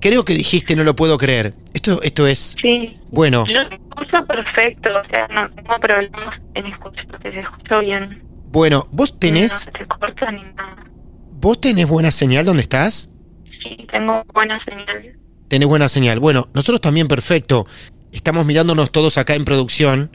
creo 0.00 0.24
que 0.24 0.34
dijiste 0.34 0.74
no 0.74 0.84
lo 0.84 0.96
puedo 0.96 1.18
creer. 1.18 1.54
Esto, 1.74 2.02
esto 2.02 2.26
es... 2.26 2.56
Sí. 2.60 2.96
Bueno, 3.10 3.44
Yo 3.46 3.68
te 3.68 3.76
escucho 3.76 4.26
perfecto, 4.26 4.90
o 4.90 5.08
sea, 5.10 5.28
no 5.28 5.48
tengo 5.54 5.78
problemas 5.80 6.40
en 6.54 6.66
escucharte, 6.66 7.30
te 7.30 7.40
escucho 7.40 7.78
bien. 7.80 8.22
Bueno, 8.50 8.88
vos 8.90 9.18
tenés, 9.18 9.66
No 9.66 9.78
te 9.78 9.86
corta 9.86 10.30
ni 10.30 10.42
nada. 10.42 10.84
vos 11.32 11.60
tenés 11.60 11.86
buena 11.88 12.10
señal 12.10 12.44
donde 12.44 12.62
estás. 12.62 13.10
Sí, 13.62 13.86
tengo 13.90 14.22
buena 14.32 14.62
señal. 14.64 15.16
Tenés 15.48 15.68
buena 15.68 15.88
señal. 15.88 16.20
Bueno, 16.20 16.48
nosotros 16.54 16.80
también 16.80 17.08
perfecto. 17.08 17.66
Estamos 18.12 18.46
mirándonos 18.46 18.90
todos 18.90 19.18
acá 19.18 19.34
en 19.34 19.44
producción 19.44 20.10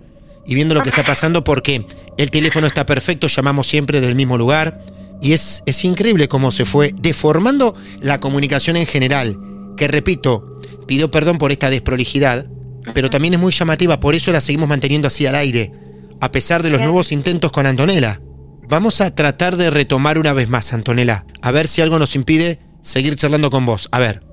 y 0.45 0.55
viendo 0.55 0.75
lo 0.75 0.81
que 0.81 0.89
está 0.89 1.05
pasando 1.05 1.43
porque 1.43 1.85
el 2.17 2.31
teléfono 2.31 2.67
está 2.67 2.85
perfecto, 2.85 3.27
llamamos 3.27 3.67
siempre 3.67 4.01
del 4.01 4.15
mismo 4.15 4.37
lugar 4.37 4.83
y 5.21 5.33
es, 5.33 5.63
es 5.65 5.85
increíble 5.85 6.27
cómo 6.27 6.51
se 6.51 6.65
fue 6.65 6.93
deformando 6.97 7.75
la 8.01 8.19
comunicación 8.19 8.75
en 8.75 8.85
general, 8.85 9.39
que 9.77 9.87
repito, 9.87 10.57
pido 10.85 11.11
perdón 11.11 11.37
por 11.37 11.51
esta 11.51 11.69
desprolijidad, 11.69 12.47
pero 12.93 13.09
también 13.09 13.35
es 13.35 13.39
muy 13.39 13.53
llamativa, 13.53 13.99
por 13.99 14.15
eso 14.15 14.31
la 14.31 14.41
seguimos 14.41 14.67
manteniendo 14.67 15.07
así 15.07 15.25
al 15.25 15.35
aire, 15.35 15.71
a 16.21 16.31
pesar 16.31 16.63
de 16.63 16.69
los 16.69 16.81
nuevos 16.81 17.11
intentos 17.11 17.51
con 17.51 17.65
Antonella. 17.65 18.21
Vamos 18.69 19.01
a 19.01 19.13
tratar 19.13 19.57
de 19.57 19.69
retomar 19.69 20.17
una 20.17 20.33
vez 20.33 20.47
más, 20.49 20.73
Antonella, 20.73 21.25
a 21.41 21.51
ver 21.51 21.67
si 21.67 21.81
algo 21.81 21.99
nos 21.99 22.15
impide 22.15 22.59
seguir 22.81 23.15
charlando 23.15 23.51
con 23.51 23.65
vos. 23.65 23.89
A 23.91 23.99
ver, 23.99 24.23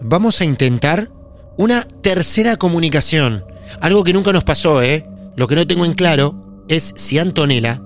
vamos 0.00 0.40
a 0.40 0.44
intentar 0.44 1.10
una 1.58 1.82
tercera 1.82 2.56
comunicación. 2.56 3.44
Algo 3.80 4.04
que 4.04 4.12
nunca 4.12 4.32
nos 4.32 4.44
pasó, 4.44 4.82
¿eh? 4.82 5.06
Lo 5.36 5.46
que 5.48 5.54
no 5.54 5.66
tengo 5.66 5.84
en 5.84 5.94
claro 5.94 6.64
es 6.68 6.94
si 6.96 7.18
Antonella 7.18 7.82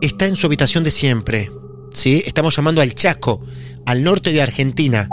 está 0.00 0.26
en 0.26 0.36
su 0.36 0.46
habitación 0.46 0.84
de 0.84 0.90
siempre. 0.90 1.50
¿Sí? 1.92 2.22
Estamos 2.26 2.56
llamando 2.56 2.80
al 2.80 2.94
Chaco, 2.94 3.40
al 3.86 4.02
norte 4.02 4.32
de 4.32 4.42
Argentina. 4.42 5.08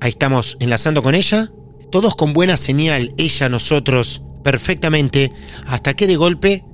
Ahí 0.00 0.10
estamos 0.10 0.56
enlazando 0.60 1.02
con 1.02 1.14
ella. 1.14 1.50
Todos 1.90 2.14
con 2.14 2.32
buena 2.32 2.56
señal, 2.56 3.12
ella, 3.18 3.48
nosotros, 3.48 4.22
perfectamente, 4.42 5.32
hasta 5.66 5.94
que 5.94 6.06
de 6.06 6.16
golpe 6.16 6.64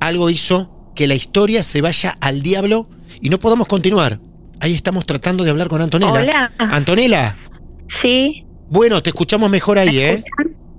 algo 0.00 0.30
hizo 0.30 0.92
que 0.94 1.06
la 1.06 1.14
historia 1.14 1.62
se 1.62 1.80
vaya 1.80 2.16
al 2.20 2.42
diablo 2.42 2.88
y 3.20 3.30
no 3.30 3.38
podamos 3.38 3.66
continuar. 3.66 4.20
Ahí 4.60 4.74
estamos 4.74 5.06
tratando 5.06 5.44
de 5.44 5.50
hablar 5.50 5.68
con 5.68 5.80
Antonella. 5.80 6.12
Hola. 6.12 6.52
Antonella, 6.58 7.36
Sí. 7.88 8.44
bueno, 8.68 9.02
te 9.02 9.10
escuchamos 9.10 9.48
mejor 9.50 9.78
ahí, 9.78 9.98
¿eh? 9.98 10.24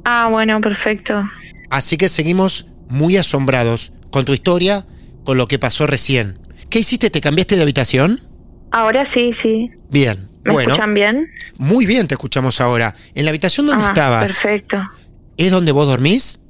Ah, 0.03 0.27
bueno, 0.29 0.59
perfecto. 0.61 1.23
Así 1.69 1.97
que 1.97 2.09
seguimos 2.09 2.67
muy 2.89 3.17
asombrados 3.17 3.93
con 4.11 4.25
tu 4.25 4.33
historia, 4.33 4.83
con 5.23 5.37
lo 5.37 5.47
que 5.47 5.59
pasó 5.59 5.87
recién. 5.87 6.39
¿Qué 6.69 6.79
hiciste? 6.79 7.09
¿Te 7.09 7.21
cambiaste 7.21 7.55
de 7.55 7.61
habitación? 7.61 8.19
Ahora 8.71 9.05
sí, 9.05 9.31
sí. 9.33 9.69
Bien. 9.89 10.29
¿Me 10.43 10.53
bueno, 10.53 10.71
escuchan 10.71 10.93
bien? 10.93 11.27
muy 11.57 11.85
bien 11.85 12.07
te 12.07 12.15
escuchamos 12.15 12.61
ahora. 12.61 12.95
¿En 13.13 13.25
la 13.25 13.29
habitación 13.29 13.67
donde 13.67 13.83
ah, 13.83 13.87
estabas? 13.87 14.31
Perfecto. 14.31 14.79
¿Es 15.37 15.51
donde 15.51 15.71
vos 15.71 15.85
dormís? 15.87 16.41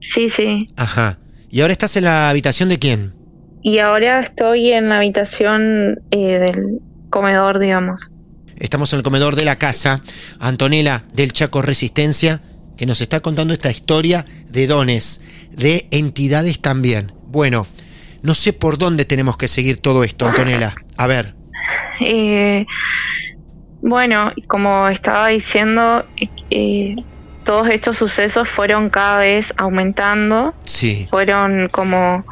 Sí, 0.00 0.28
sí. 0.28 0.68
Ajá. 0.76 1.18
¿Y 1.52 1.60
ahora 1.60 1.72
estás 1.72 1.98
en 1.98 2.04
la 2.04 2.30
habitación 2.30 2.70
de 2.70 2.78
quién? 2.78 3.12
Y 3.60 3.76
ahora 3.76 4.20
estoy 4.20 4.72
en 4.72 4.88
la 4.88 4.96
habitación 4.96 6.00
eh, 6.10 6.38
del 6.38 6.80
comedor, 7.10 7.58
digamos. 7.58 8.10
Estamos 8.56 8.90
en 8.94 8.96
el 8.96 9.02
comedor 9.02 9.36
de 9.36 9.44
la 9.44 9.56
casa. 9.56 10.00
Antonella 10.40 11.04
del 11.12 11.34
Chaco 11.34 11.60
Resistencia, 11.60 12.40
que 12.78 12.86
nos 12.86 13.02
está 13.02 13.20
contando 13.20 13.52
esta 13.52 13.70
historia 13.70 14.24
de 14.48 14.66
dones, 14.66 15.20
de 15.50 15.88
entidades 15.90 16.62
también. 16.62 17.12
Bueno, 17.26 17.66
no 18.22 18.34
sé 18.34 18.54
por 18.54 18.78
dónde 18.78 19.04
tenemos 19.04 19.36
que 19.36 19.46
seguir 19.46 19.76
todo 19.76 20.04
esto, 20.04 20.26
Antonella. 20.26 20.74
A 20.96 21.06
ver. 21.06 21.34
Eh, 22.00 22.64
bueno, 23.82 24.32
como 24.48 24.88
estaba 24.88 25.28
diciendo, 25.28 26.06
eh, 26.48 26.96
todos 27.44 27.68
estos 27.68 27.98
sucesos 27.98 28.48
fueron 28.48 28.90
cada 28.90 29.18
vez 29.18 29.52
aumentando, 29.56 30.54
Sí. 30.64 31.06
fueron 31.10 31.68
como 31.72 32.24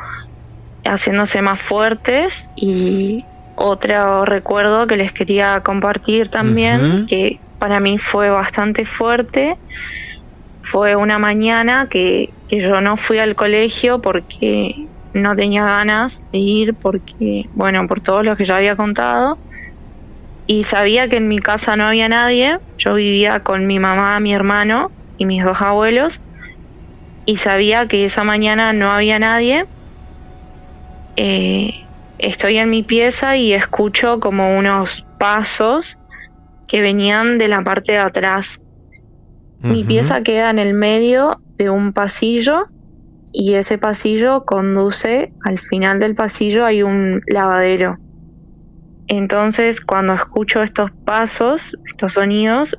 haciéndose 0.84 1.42
más 1.42 1.60
fuertes 1.60 2.48
y 2.56 3.24
otro 3.54 4.24
recuerdo 4.24 4.86
que 4.86 4.96
les 4.96 5.12
quería 5.12 5.60
compartir 5.60 6.30
también, 6.30 7.06
que 7.06 7.40
para 7.58 7.78
mí 7.80 7.98
fue 7.98 8.30
bastante 8.30 8.84
fuerte, 8.86 9.56
fue 10.62 10.96
una 10.96 11.18
mañana 11.18 11.88
que, 11.90 12.32
que 12.48 12.60
yo 12.60 12.80
no 12.80 12.96
fui 12.96 13.18
al 13.18 13.34
colegio 13.34 14.00
porque 14.00 14.86
no 15.12 15.34
tenía 15.34 15.64
ganas 15.64 16.22
de 16.32 16.38
ir, 16.38 16.74
porque, 16.74 17.46
bueno, 17.52 17.86
por 17.86 18.00
todo 18.00 18.22
lo 18.22 18.36
que 18.36 18.44
ya 18.44 18.56
había 18.56 18.76
contado 18.76 19.38
y 20.46 20.64
sabía 20.64 21.08
que 21.08 21.16
en 21.16 21.28
mi 21.28 21.38
casa 21.38 21.76
no 21.76 21.84
había 21.84 22.08
nadie. 22.08 22.58
Yo 22.78 22.94
vivía 22.94 23.40
con 23.40 23.66
mi 23.66 23.78
mamá, 23.78 24.18
mi 24.20 24.32
hermano 24.32 24.90
y 25.20 25.26
mis 25.26 25.44
dos 25.44 25.61
abuelos 25.61 26.22
y 27.26 27.37
sabía 27.37 27.87
que 27.87 28.06
esa 28.06 28.24
mañana 28.24 28.72
no 28.72 28.90
había 28.90 29.18
nadie. 29.18 29.66
Eh, 31.14 31.70
estoy 32.16 32.56
en 32.56 32.70
mi 32.70 32.83
pieza 32.83 33.37
y 33.37 33.52
escucho 33.52 34.18
como 34.18 34.56
unos 34.56 35.06
pasos 35.18 35.98
que 36.66 36.80
venían 36.80 37.37
de 37.37 37.48
la 37.48 37.62
parte 37.62 37.92
de 37.92 37.98
atrás. 37.98 38.62
Mi 39.59 39.85
pieza 39.85 40.22
queda 40.22 40.48
en 40.48 40.59
el 40.59 40.72
medio 40.72 41.42
de 41.59 41.68
un 41.68 41.92
pasillo 41.92 42.68
y 43.30 43.54
ese 43.54 43.76
pasillo 43.76 44.46
conduce 44.46 45.35
al 45.44 45.59
final 45.59 45.98
del 45.98 46.14
pasillo 46.14 46.64
hay 46.64 46.83
un 46.83 47.20
lavadero. 47.26 47.98
Entonces, 49.06 49.83
cuando 49.83 50.14
escucho 50.14 50.62
estos 50.62 50.92
pasos, 51.04 51.76
estos 51.85 52.14
sonidos, 52.14 52.74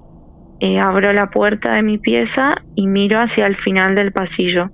eh, 0.63 0.79
abro 0.79 1.11
la 1.11 1.27
puerta 1.31 1.73
de 1.73 1.81
mi 1.81 1.97
pieza 1.97 2.55
y 2.75 2.85
miro 2.87 3.19
hacia 3.19 3.47
el 3.47 3.55
final 3.55 3.95
del 3.95 4.11
pasillo. 4.11 4.69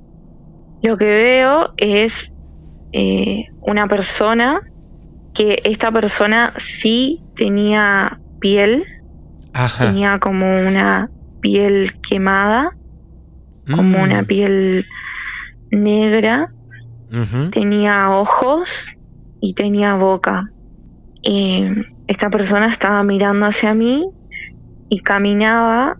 Lo 0.81 0.97
que 0.97 1.05
veo 1.05 1.73
es 1.77 2.35
eh, 2.91 3.45
una 3.61 3.87
persona 3.87 4.59
que 5.33 5.61
esta 5.63 5.89
persona 5.91 6.53
sí 6.57 7.23
tenía 7.35 8.19
piel, 8.39 8.85
Ajá. 9.53 9.85
tenía 9.85 10.19
como 10.19 10.57
una 10.57 11.09
piel 11.39 11.93
quemada, 12.07 12.71
como 13.65 13.99
Mm. 13.99 14.01
una 14.01 14.23
piel 14.23 14.85
negra, 15.71 16.47
tenía 17.51 18.09
ojos 18.11 18.69
y 19.39 19.53
tenía 19.53 19.95
boca. 19.95 20.43
eh, 21.23 21.73
esta 22.07 22.29
persona 22.29 22.71
estaba 22.71 23.03
mirando 23.03 23.45
hacia 23.47 23.73
mí 23.73 24.05
y 24.89 25.01
caminaba 25.01 25.97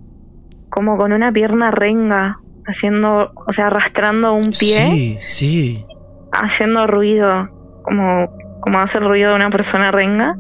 como 0.70 0.98
con 0.98 1.14
una 1.14 1.32
pierna 1.32 1.72
renga, 1.72 2.40
haciendo, 2.66 3.32
o 3.36 3.54
sea, 3.54 3.68
arrastrando 3.68 4.34
un 4.34 4.52
pie. 4.52 4.92
Sí, 4.92 5.18
sí. 5.22 5.86
Haciendo 6.32 6.86
ruido, 6.88 7.50
como, 7.84 8.30
como 8.60 8.80
hace 8.80 8.98
el 8.98 9.06
ruido 9.06 9.30
de 9.30 9.36
una 9.36 9.50
persona 9.50 9.92
renga. 9.92 10.38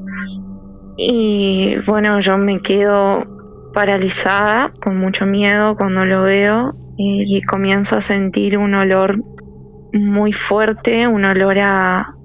Y 0.98 1.76
bueno, 1.86 2.20
yo 2.20 2.38
me 2.38 2.60
quedo 2.62 3.26
paralizada, 3.74 4.74
con 4.84 4.98
mucho 4.98 5.26
miedo 5.26 5.76
cuando 5.78 6.06
lo 6.06 6.24
veo 6.24 6.76
y, 6.98 7.38
y 7.38 7.42
comienzo 7.44 7.96
a 7.96 8.02
sentir 8.02 8.58
un 8.58 8.74
olor 8.74 9.24
muy 9.94 10.34
fuerte, 10.34 11.08
un 11.08 11.26
olor 11.26 11.60
a 11.60 12.16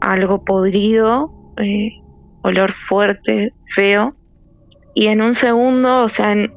algo 0.00 0.44
podrido, 0.44 1.32
eh, 1.56 1.92
olor 2.42 2.72
fuerte, 2.72 3.54
feo. 3.62 4.14
Y 4.94 5.06
en 5.06 5.22
un 5.22 5.34
segundo, 5.34 6.02
o 6.02 6.08
sea, 6.08 6.32
en, 6.32 6.52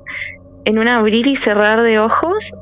en 0.66 0.80
un 0.80 0.88
abrir 0.88 1.28
y 1.28 1.36
cerrar 1.36 1.82
de 1.82 2.00
ojos, 2.00 2.54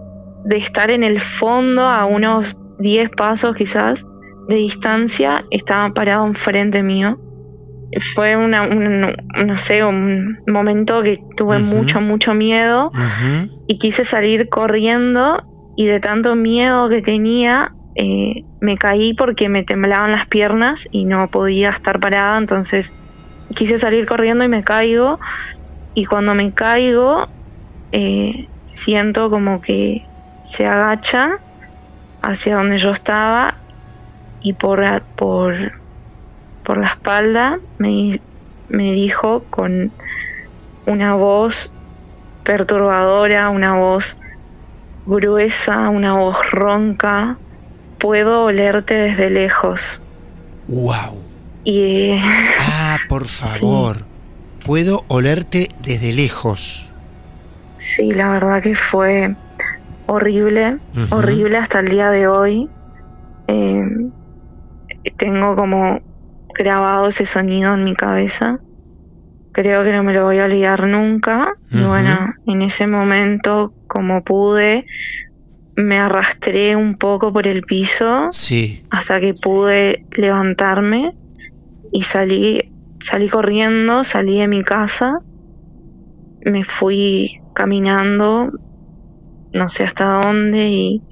de 0.46 0.58
estar 0.58 0.92
en 0.92 1.04
el 1.04 1.20
fondo 1.20 1.88
a 1.88 2.06
unos 2.06 2.58
10 2.80 3.10
pasos 3.12 3.56
quizás 3.56 4.06
de 4.48 4.56
distancia, 4.56 5.46
estaba 5.52 5.94
parado 5.94 6.26
enfrente 6.26 6.84
mío. 6.84 7.20
Fue 8.16 8.36
una, 8.36 8.64
un, 8.64 9.02
no 9.46 9.58
sé, 9.58 9.84
un 9.84 10.40
momento 10.48 11.02
que 11.04 11.24
tuve 11.38 11.60
mucho, 11.60 12.02
mucho 12.02 12.34
miedo 12.34 12.92
y 13.68 13.78
quise 13.78 14.04
salir 14.04 14.50
corriendo 14.50 15.44
y 15.76 15.86
de 15.86 16.00
tanto 16.00 16.36
miedo 16.36 16.90
que 16.90 17.02
tenía 17.04 17.72
eh, 17.96 18.46
me 18.60 18.78
caí 18.78 19.14
porque 19.14 19.50
me 19.50 19.64
temblaban 19.64 20.12
las 20.12 20.26
piernas 20.28 20.88
y 20.92 21.06
no 21.06 21.30
podía 21.30 21.70
estar 21.70 22.00
parada. 22.00 22.38
Entonces 22.38 22.96
quise 23.56 23.78
salir 23.78 24.06
corriendo 24.06 24.44
y 24.44 24.48
me 24.48 24.64
caigo 24.64 25.20
y 25.94 26.06
cuando 26.06 26.34
me 26.36 26.52
caigo 26.54 27.28
eh, 27.92 28.48
siento 28.64 29.30
como 29.30 29.62
que 29.62 30.06
se 30.42 30.66
agacha 30.66 31.40
hacia 32.22 32.56
donde 32.56 32.78
yo 32.78 32.92
estaba 32.92 33.56
y 34.42 34.54
por, 34.54 35.04
por, 35.16 35.74
por 36.64 36.78
la 36.78 36.88
espalda 36.88 37.60
me, 37.78 38.20
me 38.70 38.92
dijo 38.94 39.44
con 39.50 39.92
una 40.86 41.16
voz 41.16 41.72
perturbadora, 42.44 43.50
una 43.50 43.76
voz 43.76 44.18
gruesa, 45.06 45.90
una 45.90 46.14
voz 46.14 46.38
ronca. 46.52 47.38
Puedo 48.00 48.44
olerte 48.44 48.96
desde 48.96 49.30
lejos. 49.30 50.02
Wow. 50.68 51.24
Y 51.64 52.12
eh, 52.12 52.22
Ah, 52.60 52.98
por 53.08 53.28
favor. 53.28 54.13
Puedo 54.66 55.04
olerte 55.08 55.70
desde 55.86 56.14
lejos. 56.14 56.90
sí, 57.78 58.14
la 58.14 58.30
verdad 58.32 58.62
que 58.64 58.76
fue 58.76 59.36
horrible, 60.06 60.78
horrible 61.10 61.58
hasta 61.58 61.80
el 61.80 61.90
día 61.90 62.10
de 62.12 62.28
hoy. 62.28 62.70
Eh, 63.48 63.84
tengo 65.18 65.56
como 65.58 66.00
grabado 66.56 67.08
ese 67.08 67.26
sonido 67.26 67.74
en 67.74 67.84
mi 67.84 67.94
cabeza. 67.94 68.60
Creo 69.52 69.84
que 69.84 69.92
no 69.92 70.04
me 70.04 70.14
lo 70.14 70.24
voy 70.24 70.40
a 70.40 70.46
olvidar 70.46 70.88
nunca. 70.88 71.54
Y 71.72 71.84
bueno, 71.84 72.34
en 72.48 72.62
ese 72.62 72.88
momento, 72.88 73.74
como 73.88 74.24
pude, 74.24 74.86
me 75.76 75.98
arrastré 76.00 76.76
un 76.76 76.96
poco 76.98 77.34
por 77.34 77.48
el 77.48 77.64
piso 77.64 78.30
Sí. 78.32 78.86
hasta 78.90 79.20
que 79.20 79.34
pude 79.34 80.06
levantarme 80.12 81.14
y 81.92 82.04
salí, 82.04 82.72
salí 83.04 83.28
corriendo, 83.30 84.04
salí 84.04 84.40
de 84.40 84.48
mi 84.48 84.64
casa, 84.64 85.20
me 86.40 86.64
fui 86.64 87.32
caminando, 87.54 88.50
no 89.52 89.70
sé 89.70 89.84
hasta 89.84 90.22
dónde 90.22 90.70
y 90.70 91.04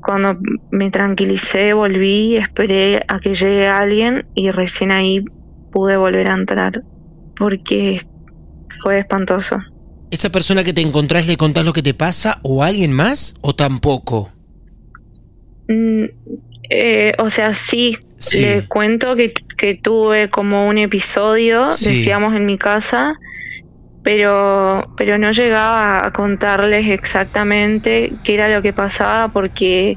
cuando 0.00 0.36
me 0.70 0.90
tranquilicé 0.90 1.72
volví, 1.72 2.36
esperé 2.36 3.02
a 3.08 3.18
que 3.18 3.34
llegue 3.34 3.66
alguien 3.66 4.26
y 4.34 4.50
recién 4.50 4.92
ahí 4.92 5.24
pude 5.70 5.96
volver 5.96 6.28
a 6.28 6.34
entrar 6.34 6.84
porque 7.34 8.02
fue 8.68 8.98
espantoso. 8.98 9.58
¿Esa 10.10 10.30
persona 10.30 10.64
que 10.64 10.74
te 10.74 10.82
encontrás 10.82 11.26
le 11.26 11.36
contás 11.36 11.64
lo 11.64 11.72
que 11.72 11.82
te 11.82 11.94
pasa 11.94 12.40
o 12.42 12.62
a 12.62 12.66
alguien 12.66 12.92
más 12.92 13.34
o 13.40 13.54
tampoco? 13.54 14.32
Mm, 15.68 16.06
eh, 16.70 17.14
o 17.18 17.30
sea, 17.30 17.54
sí, 17.54 17.98
Sí. 18.16 18.40
le 18.42 18.62
cuento 18.68 19.16
que, 19.16 19.32
que 19.56 19.76
tuve 19.82 20.30
como 20.30 20.68
un 20.68 20.78
episodio, 20.78 21.70
Sí. 21.72 21.90
decíamos 21.90 22.34
en 22.34 22.46
mi 22.46 22.58
casa, 22.58 23.14
pero, 24.02 24.92
pero 24.96 25.18
no 25.18 25.32
llegaba 25.32 26.06
a 26.06 26.10
contarles 26.12 26.88
exactamente 26.90 28.10
qué 28.24 28.34
era 28.34 28.48
lo 28.48 28.62
que 28.62 28.72
pasaba 28.72 29.28
porque, 29.30 29.96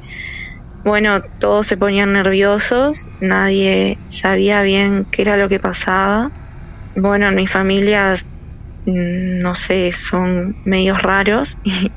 bueno, 0.84 1.22
todos 1.40 1.68
se 1.68 1.78
ponían 1.78 2.14
nerviosos, 2.14 3.10
nadie 3.20 4.00
sabía 4.10 4.62
bien 4.64 5.08
qué 5.12 5.24
era 5.24 5.38
lo 5.38 5.50
que 5.50 5.60
pasaba. 5.60 6.30
Bueno, 6.96 7.30
en 7.30 7.36
mi 7.36 7.48
familia, 7.48 8.16
mm, 8.86 9.40
no 9.42 9.56
sé, 9.56 9.92
son 9.94 10.56
medios 10.66 11.02
raros 11.02 11.58
y, 11.64 11.94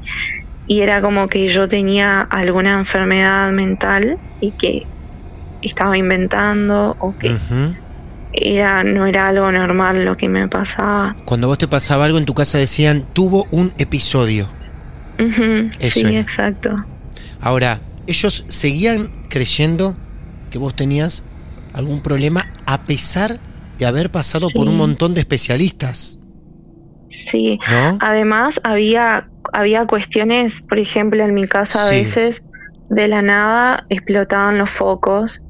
y 0.66 0.80
era 0.80 1.00
como 1.00 1.28
que 1.28 1.48
yo 1.48 1.68
tenía 1.68 2.20
alguna 2.20 2.78
enfermedad 2.78 3.50
mental 3.52 4.18
y 4.40 4.52
que 4.52 4.86
estaba 5.62 5.96
inventando 5.96 6.96
o 6.98 7.16
que 7.16 7.36
era 8.32 8.84
no 8.84 9.06
era 9.06 9.28
algo 9.28 9.50
normal 9.50 10.04
lo 10.04 10.16
que 10.16 10.28
me 10.28 10.48
pasaba. 10.48 11.16
Cuando 11.24 11.46
vos 11.48 11.58
te 11.58 11.68
pasaba 11.68 12.04
algo 12.04 12.18
en 12.18 12.24
tu 12.24 12.34
casa 12.34 12.58
decían, 12.58 13.06
tuvo 13.12 13.46
un 13.52 13.72
episodio. 13.78 14.48
Eso 15.18 16.00
sí, 16.00 16.00
era. 16.00 16.20
exacto. 16.20 16.74
Ahora, 17.40 17.80
ellos 18.06 18.44
seguían 18.48 19.10
creyendo 19.30 19.96
que 20.50 20.58
vos 20.58 20.74
tenías 20.74 21.24
algún 21.72 22.00
problema 22.00 22.44
a 22.66 22.82
pesar 22.82 23.40
de 23.78 23.86
haber 23.86 24.10
pasado 24.10 24.48
por 24.50 24.68
un 24.68 24.76
montón 24.76 25.14
de 25.14 25.20
especialistas, 25.20 26.18
Sí. 27.08 27.58
¿no? 27.70 27.98
Además 28.00 28.60
había 28.64 29.28
había 29.56 29.86
cuestiones, 29.86 30.62
por 30.68 30.78
ejemplo, 30.78 31.24
en 31.24 31.32
mi 31.32 31.48
casa 31.48 31.86
a 31.86 31.88
Sí. 31.88 31.96
veces 31.96 32.46
de 32.90 33.08
la 33.08 33.22
nada 33.22 33.86
explotaban 33.88 34.58
los 34.58 34.70
focos, 34.70 35.42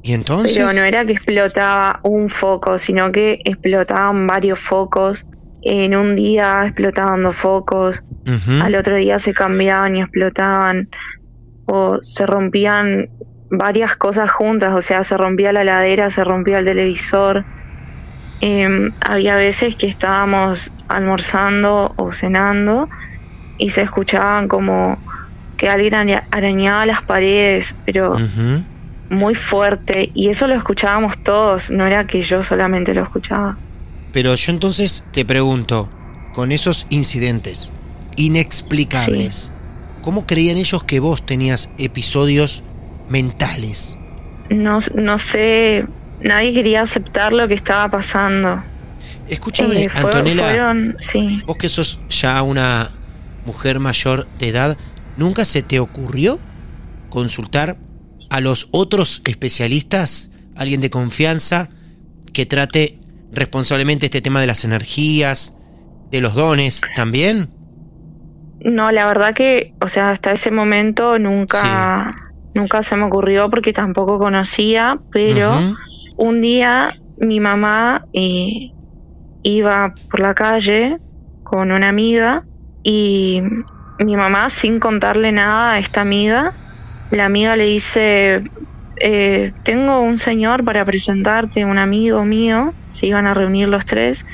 Y 0.00 0.12
entonces, 0.12 0.56
pero 0.56 0.72
no 0.72 0.84
era 0.84 1.04
que 1.04 1.12
explotaba 1.14 1.98
un 2.04 2.28
foco, 2.28 2.78
sino 2.78 3.10
que 3.10 3.40
explotaban 3.44 4.28
varios 4.28 4.60
focos. 4.60 5.26
En 5.60 5.96
un 5.96 6.14
día 6.14 6.64
explotaban 6.66 7.22
dos 7.22 7.34
focos, 7.34 8.00
al 8.62 8.74
otro 8.76 8.94
día 8.94 9.18
se 9.18 9.34
cambiaban 9.34 9.96
y 9.96 10.02
explotaban 10.02 10.88
o 11.66 11.98
se 12.00 12.26
rompían 12.26 13.08
varias 13.50 13.96
cosas 13.96 14.30
juntas, 14.30 14.72
o 14.72 14.82
sea, 14.82 15.02
se 15.02 15.16
rompía 15.16 15.52
la 15.52 15.64
ladera, 15.64 16.10
se 16.10 16.22
rompía 16.22 16.60
el 16.60 16.64
televisor. 16.64 17.44
Em, 18.40 18.92
había 19.00 19.34
veces 19.34 19.74
que 19.74 19.88
estábamos 19.88 20.70
almorzando 20.86 21.92
o 21.96 22.12
cenando 22.12 22.88
y 23.58 23.70
se 23.70 23.82
escuchaban 23.82 24.48
como 24.48 24.98
que 25.56 25.68
alguien 25.68 25.94
araña- 25.94 26.24
arañaba 26.30 26.86
las 26.86 27.02
paredes, 27.02 27.74
pero 27.84 28.16
muy 29.10 29.34
fuerte 29.34 30.10
y 30.14 30.28
eso 30.28 30.46
lo 30.46 30.54
escuchábamos 30.54 31.18
todos, 31.24 31.70
no 31.70 31.86
era 31.86 32.06
que 32.06 32.22
yo 32.22 32.42
solamente 32.44 32.94
lo 32.94 33.02
escuchaba. 33.02 33.56
Pero 34.12 34.34
yo 34.34 34.52
entonces 34.52 35.04
te 35.12 35.24
pregunto, 35.24 35.90
con 36.34 36.52
esos 36.52 36.86
incidentes 36.90 37.72
inexplicables, 38.16 39.52
¿cómo 40.02 40.26
creían 40.26 40.56
ellos 40.56 40.82
que 40.84 41.00
vos 41.00 41.24
tenías 41.26 41.70
episodios 41.78 42.62
mentales? 43.08 43.96
No, 44.50 44.78
no 44.94 45.18
sé, 45.18 45.84
nadie 46.20 46.54
quería 46.54 46.82
aceptar 46.82 47.32
lo 47.32 47.48
que 47.48 47.54
estaba 47.54 47.88
pasando. 47.90 48.62
Escúchame, 49.28 49.84
Eh, 49.84 49.88
fue- 49.90 50.10
fueron- 50.10 50.96
sí. 51.00 51.42
vos 51.46 51.56
que 51.58 51.68
sos 51.68 52.00
ya 52.08 52.42
una 52.42 52.90
mujer 53.48 53.80
mayor 53.80 54.28
de 54.38 54.50
edad, 54.50 54.76
¿nunca 55.16 55.46
se 55.46 55.62
te 55.62 55.80
ocurrió 55.80 56.38
consultar 57.08 57.78
a 58.28 58.40
los 58.40 58.68
otros 58.72 59.22
especialistas, 59.24 60.30
alguien 60.54 60.82
de 60.82 60.90
confianza, 60.90 61.70
que 62.34 62.44
trate 62.44 63.00
responsablemente 63.32 64.06
este 64.06 64.20
tema 64.20 64.42
de 64.42 64.46
las 64.46 64.64
energías, 64.64 65.56
de 66.10 66.20
los 66.20 66.34
dones 66.34 66.82
también? 66.94 67.48
No, 68.60 68.92
la 68.92 69.06
verdad 69.06 69.34
que, 69.34 69.72
o 69.80 69.88
sea, 69.88 70.10
hasta 70.10 70.32
ese 70.32 70.50
momento 70.50 71.18
nunca, 71.18 72.14
nunca 72.54 72.82
se 72.82 72.96
me 72.96 73.04
ocurrió 73.04 73.48
porque 73.48 73.72
tampoco 73.72 74.18
conocía, 74.18 75.00
pero 75.10 75.58
un 76.18 76.42
día 76.42 76.92
mi 77.16 77.40
mamá 77.40 78.04
eh, 78.12 78.72
iba 79.42 79.94
por 80.10 80.20
la 80.20 80.34
calle 80.34 80.98
con 81.44 81.72
una 81.72 81.88
amiga 81.88 82.44
y 82.82 83.42
mi 83.98 84.16
mamá, 84.16 84.50
sin 84.50 84.78
contarle 84.80 85.32
nada 85.32 85.72
a 85.72 85.78
esta 85.78 86.00
amiga, 86.00 86.52
la 87.10 87.24
amiga 87.24 87.56
le 87.56 87.64
dice, 87.64 88.42
eh, 89.00 89.52
tengo 89.64 90.00
un 90.00 90.18
señor 90.18 90.64
para 90.64 90.84
presentarte, 90.84 91.64
un 91.64 91.78
amigo 91.78 92.24
mío, 92.24 92.74
se 92.86 93.06
iban 93.06 93.26
a 93.26 93.34
reunir 93.34 93.68
los 93.68 93.84
tres, 93.84 94.24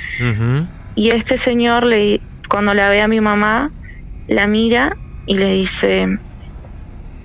y 0.94 1.10
este 1.14 1.38
señor, 1.38 1.84
le, 1.84 2.20
cuando 2.48 2.74
la 2.74 2.88
ve 2.90 3.00
a 3.00 3.08
mi 3.08 3.20
mamá, 3.20 3.70
la 4.26 4.46
mira 4.46 4.92
y 5.24 5.36
le 5.36 5.52
dice, 5.54 6.06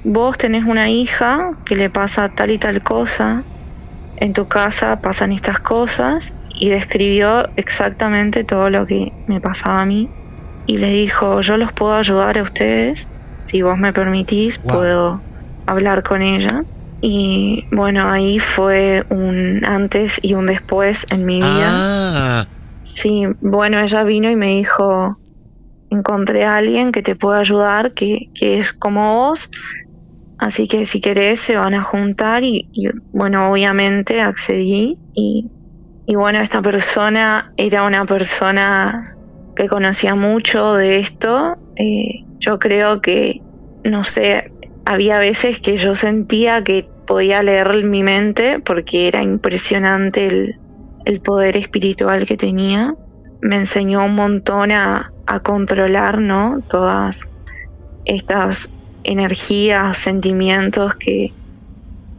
vos 0.04 0.38
tenés 0.38 0.64
una 0.66 0.90
hija 0.90 1.40
que 1.66 1.76
le 1.76 1.90
pasa 1.90 2.30
tal 2.30 2.52
y 2.52 2.58
tal 2.58 2.82
cosa, 2.82 3.44
en 4.16 4.34
tu 4.34 4.48
casa 4.48 5.00
pasan 5.02 5.32
estas 5.32 5.60
cosas, 5.60 6.36
y 6.62 6.70
describió 6.70 7.48
exactamente 7.56 8.44
todo 8.44 8.70
lo 8.70 8.86
que 8.86 9.14
me 9.26 9.40
pasaba 9.40 9.82
a 9.82 9.86
mí, 9.86 10.12
y 10.70 10.78
le 10.78 10.90
dijo, 10.90 11.42
yo 11.42 11.58
los 11.58 11.74
puedo 11.74 11.96
ayudar 11.96 12.38
a 12.38 12.44
ustedes, 12.44 13.10
si 13.40 13.64
vos 13.64 13.76
me 13.80 13.92
permitís, 13.92 14.60
Wow. 14.60 14.74
puedo 14.74 15.24
hablar 15.66 16.04
con 16.04 16.22
ella. 16.22 16.62
Y 17.02 17.66
bueno, 17.72 18.08
ahí 18.08 18.38
fue 18.38 19.04
un 19.10 19.66
antes 19.66 20.20
y 20.22 20.36
un 20.36 20.46
después 20.46 21.08
en 21.10 21.26
mi 21.26 21.40
vida. 21.40 21.72
Ah, 21.74 22.46
Sí, 22.84 23.24
bueno, 23.42 23.80
ella 23.80 24.04
vino 24.04 24.30
y 24.30 24.36
me 24.36 24.50
dijo, 24.58 25.18
encontré 25.90 26.46
a 26.46 26.58
alguien 26.58 26.92
que 26.92 27.02
te 27.02 27.16
puede 27.16 27.40
ayudar, 27.40 27.92
que, 27.96 28.28
que 28.36 28.60
es 28.60 28.72
como 28.72 29.16
vos, 29.16 29.50
así 30.38 30.68
que 30.68 30.86
si 30.86 31.02
querés 31.02 31.40
se 31.40 31.56
van 31.56 31.74
a 31.74 31.84
juntar 31.84 32.44
y, 32.44 32.70
y, 32.72 32.90
bueno, 33.12 33.52
obviamente 33.52 34.22
accedí 34.22 35.00
y, 35.16 35.52
y 36.06 36.16
bueno, 36.16 36.42
esta 36.42 36.62
persona 36.62 37.52
era 37.58 37.84
una 37.86 38.06
persona 38.06 39.16
que 39.60 39.68
conocía 39.68 40.16
mucho 40.16 40.74
de 40.76 41.00
esto, 41.00 41.58
eh, 41.76 42.24
yo 42.40 42.60
creo 42.60 43.02
que, 43.02 43.42
no 43.84 44.06
sé, 44.06 44.54
había 44.86 45.20
veces 45.20 45.60
que 45.60 45.76
yo 45.76 45.96
sentía 45.96 46.64
que 46.64 46.88
podía 47.06 47.44
leer 47.44 47.84
mi 47.84 48.02
mente 48.02 48.60
porque 48.64 49.10
era 49.10 49.22
impresionante 49.22 50.28
el, 50.28 50.56
el 51.04 51.20
poder 51.20 51.58
espiritual 51.58 52.26
que 52.26 52.38
tenía. 52.38 52.94
Me 53.42 53.58
enseñó 53.58 54.06
un 54.06 54.16
montón 54.16 54.72
a, 54.72 55.12
a 55.26 55.40
controlar, 55.42 56.20
¿no? 56.20 56.62
Todas 56.70 57.20
estas 58.06 58.70
energías, 59.04 59.98
sentimientos 59.98 60.94
que, 60.98 61.34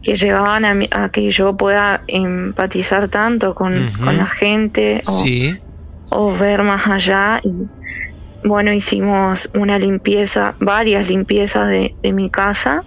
que 0.03 0.13
llevaban 0.15 0.65
a, 0.65 0.75
mí- 0.75 0.89
a 0.91 1.09
que 1.09 1.31
yo 1.31 1.57
pueda 1.57 2.03
empatizar 2.07 3.07
tanto 3.09 3.55
con, 3.55 3.73
con 4.03 4.17
la 4.17 4.27
gente 4.27 5.01
o, 5.07 5.11
sí. 5.11 5.55
O 6.11 6.37
ver 6.37 6.63
más 6.63 6.87
allá 6.87 7.39
y 7.43 7.69
bueno 8.43 8.73
hicimos 8.73 9.49
una 9.53 9.79
limpieza 9.79 10.55
varias 10.59 11.09
limpiezas 11.09 11.69
de, 11.69 11.95
mi 12.13 12.29
casa 12.29 12.83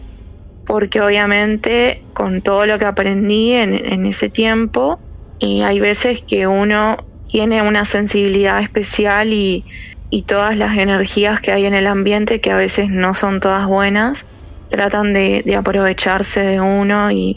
porque 0.64 1.00
obviamente 1.00 2.06
con 2.12 2.42
todo 2.42 2.66
lo 2.66 2.78
que 2.78 2.86
aprendí 2.86 3.52
en, 3.52 4.06
ese 4.06 4.30
tiempo 4.30 5.00
y 5.38 5.62
hay 5.62 5.80
veces 5.80 6.22
que 6.26 6.46
uno 6.46 6.96
tiene 7.26 7.62
una 7.62 7.84
sensibilidad 7.84 8.60
especial 8.60 9.32
y, 9.32 9.64
y 10.10 10.22
todas 10.22 10.56
las 10.56 10.76
energías 10.76 11.40
que 11.40 11.52
hay 11.52 11.66
en 11.66 11.74
el 11.74 11.86
ambiente 11.86 12.40
que 12.40 12.50
a 12.50 12.56
veces 12.56 12.88
no 12.90 13.14
son 13.14 13.40
todas 13.40 13.66
buenas 13.66 14.26
tratan 14.68 15.12
de, 15.12 15.42
de 15.44 15.56
aprovecharse 15.56 16.40
de 16.40 16.60
uno 16.60 17.10
y, 17.10 17.36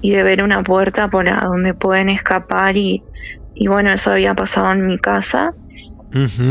y 0.00 0.12
de 0.12 0.22
ver 0.22 0.42
una 0.42 0.62
puerta 0.62 1.08
por 1.08 1.28
a 1.28 1.40
donde 1.40 1.74
pueden 1.74 2.08
escapar 2.08 2.76
y, 2.76 3.04
y 3.58 3.66
bueno 3.68 3.92
eso 3.92 4.12
había 4.12 4.34
pasado 4.34 4.72
en 4.72 4.86
mi 4.86 4.98
casa 4.98 5.52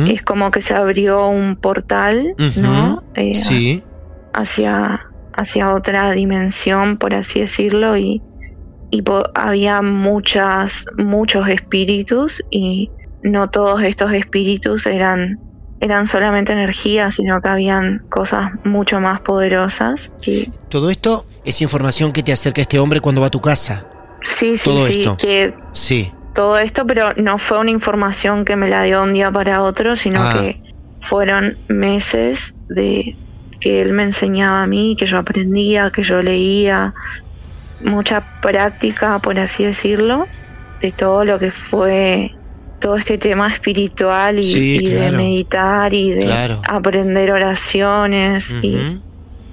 es 0.07 0.21
como 0.21 0.51
que 0.51 0.61
se 0.61 0.73
abrió 0.75 1.27
un 1.27 1.55
portal. 1.55 2.35
¿no? 2.57 3.03
Eh, 3.15 3.33
Sí. 3.35 3.83
Hacia, 4.33 5.07
hacia 5.33 5.73
otra 5.73 6.11
dimensión, 6.11 6.97
por 6.97 7.15
así 7.15 7.39
decirlo, 7.39 7.97
y, 7.97 8.21
y 8.91 9.03
había 9.33 9.81
muchas, 9.81 10.85
muchos 10.97 11.49
espíritus 11.49 12.43
y 12.51 12.91
no 13.23 13.49
todos 13.49 13.81
estos 13.81 14.13
espíritus 14.13 14.85
eran, 14.85 15.39
eran 15.79 16.05
solamente 16.05 16.53
energía, 16.53 17.09
sino 17.09 17.41
que 17.41 17.49
habían 17.49 18.05
cosas 18.09 18.51
mucho 18.63 18.99
más 18.99 19.21
poderosas. 19.21 20.13
Y, 20.23 20.51
Todo 20.69 20.91
esto 20.91 21.25
es 21.45 21.61
información 21.63 22.13
que 22.13 22.21
te 22.21 22.31
acerca 22.31 22.61
este 22.61 22.77
hombre 22.77 22.99
cuando 23.01 23.21
va 23.21 23.27
a 23.27 23.31
tu 23.31 23.41
casa. 23.41 23.87
sí, 24.21 24.55
sí, 24.55 24.69
Todo 24.69 24.85
sí, 24.85 24.99
esto. 25.01 25.17
que 25.17 25.55
Sí. 25.71 26.11
Todo 26.37 26.59
esto, 26.59 26.85
pero 26.85 27.09
no 27.15 27.39
fue 27.39 27.57
una 27.59 27.71
información 27.71 28.45
que 28.45 28.55
me 28.55 28.69
la 28.69 28.83
dio 28.83 29.01
un 29.01 29.11
día 29.11 29.31
para 29.31 29.63
otro, 29.63 29.95
sino 29.95 30.21
Ah. 30.21 30.33
que 30.35 30.61
fueron 30.95 31.57
meses 31.67 32.61
de 32.69 33.17
que 33.59 33.81
él 33.81 33.91
me 33.93 34.03
enseñaba 34.03 34.61
a 34.61 34.67
mí, 34.67 34.95
que 34.99 35.07
yo 35.07 35.17
aprendía, 35.17 35.89
que 35.89 36.03
yo 36.03 36.21
leía, 36.21 36.93
mucha 37.79 38.23
práctica, 38.39 39.17
por 39.17 39.39
así 39.39 39.65
decirlo, 39.65 40.27
de 40.79 40.91
todo 40.91 41.25
lo 41.25 41.39
que 41.39 41.49
fue 41.49 42.31
todo 42.79 42.97
este 42.97 43.17
tema 43.17 43.47
espiritual 43.51 44.37
y, 44.37 44.43
Sí, 44.43 44.77
y 44.83 44.89
de 44.91 45.11
meditar 45.11 45.91
y 45.95 46.11
de 46.11 46.21
Claro. 46.21 46.61
aprender 46.67 47.31
oraciones 47.31 48.53
y 48.61 48.77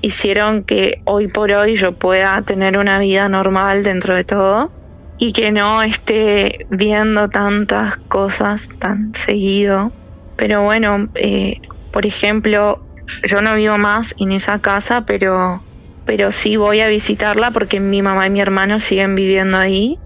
hicieron 0.02 0.64
que 0.64 1.00
hoy 1.06 1.28
por 1.28 1.50
hoy 1.50 1.76
yo 1.76 1.92
pueda 1.96 2.42
tener 2.42 2.76
una 2.76 2.98
vida 2.98 3.26
normal 3.30 3.82
dentro 3.82 4.14
de 4.14 4.24
todo 4.24 4.70
y 5.16 5.32
que 5.32 5.52
no 5.52 5.82
esté 5.82 6.66
viendo 6.68 7.28
tantas 7.28 7.96
cosas 8.08 8.68
tan 8.78 9.12
seguido. 9.14 9.92
Pero 10.36 10.62
bueno, 10.62 11.08
eh, 11.14 11.56
por 11.90 12.06
ejemplo, 12.06 12.78
yo 13.28 13.40
no 13.40 13.54
vivo 13.54 13.78
más 13.78 14.14
en 14.18 14.32
esa 14.32 14.58
casa, 14.60 15.04
pero, 15.06 15.62
pero 16.04 16.32
sí 16.32 16.56
voy 16.56 16.80
a 16.80 16.88
visitarla 16.88 17.50
porque 17.50 17.80
mi 17.80 18.02
mamá 18.02 18.26
y 18.26 18.30
mi 18.30 18.40
hermano 18.40 18.80
siguen 18.80 19.14
viviendo 19.14 19.58
ahí 19.58 19.96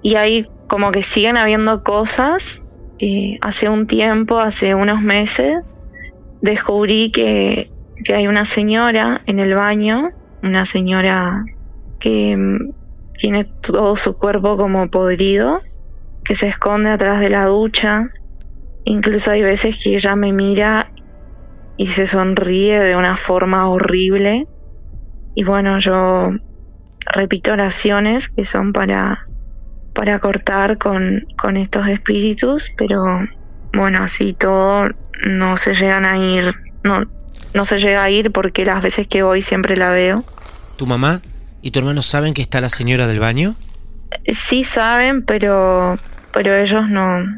y 0.00 0.16
ahí 0.16 0.46
como 0.66 0.92
que 0.92 1.02
siguen 1.02 1.36
habiendo 1.36 1.82
cosas. 1.82 2.60
Eh, 2.98 3.38
hace 3.40 3.68
un 3.68 3.86
tiempo, 3.86 4.38
hace 4.38 4.74
unos 4.74 5.02
meses, 5.02 5.80
descubrí 6.40 7.10
que, 7.10 7.68
que 8.04 8.14
hay 8.14 8.28
una 8.28 8.44
señora 8.44 9.22
en 9.26 9.40
el 9.40 9.54
baño, 9.54 10.10
una 10.42 10.64
señora 10.64 11.44
que 11.98 12.36
tiene 13.18 13.44
todo 13.44 13.96
su 13.96 14.14
cuerpo 14.14 14.56
como 14.56 14.88
podrido, 14.88 15.60
que 16.24 16.34
se 16.34 16.48
esconde 16.48 16.90
atrás 16.90 17.20
de 17.20 17.28
la 17.28 17.46
ducha. 17.46 18.10
Incluso 18.84 19.30
hay 19.30 19.42
veces 19.42 19.80
que 19.82 19.94
ella 19.94 20.16
me 20.16 20.32
mira 20.32 20.90
y 21.76 21.88
se 21.88 22.06
sonríe 22.06 22.80
de 22.80 22.96
una 22.96 23.16
forma 23.16 23.68
horrible. 23.68 24.46
Y 25.34 25.44
bueno, 25.44 25.78
yo 25.78 26.30
repito 27.12 27.52
oraciones 27.52 28.28
que 28.28 28.44
son 28.44 28.72
para, 28.72 29.22
para 29.92 30.18
cortar 30.18 30.78
con, 30.78 31.24
con 31.36 31.56
estos 31.56 31.88
espíritus, 31.88 32.70
pero 32.76 33.04
bueno, 33.72 34.02
así 34.02 34.32
todo 34.32 34.86
no 35.26 35.56
se 35.56 35.74
llegan 35.74 36.06
a 36.06 36.18
ir, 36.18 36.54
no, 36.82 37.04
no 37.54 37.64
se 37.64 37.78
llega 37.78 38.04
a 38.04 38.10
ir 38.10 38.30
porque 38.30 38.64
las 38.64 38.82
veces 38.82 39.06
que 39.08 39.22
voy 39.22 39.42
siempre 39.42 39.76
la 39.76 39.90
veo. 39.90 40.24
¿Tu 40.76 40.86
mamá 40.86 41.20
y 41.64 41.70
tu 41.70 41.78
hermano 41.80 42.02
saben 42.02 42.34
que 42.34 42.42
está 42.42 42.60
la 42.60 42.68
señora 42.70 43.06
del 43.06 43.18
baño? 43.20 43.56
Sí 44.32 44.62
saben, 44.64 45.24
pero 45.24 45.96
pero 46.32 46.54
ellos 46.56 46.88
no, 46.88 47.20
No, 47.20 47.34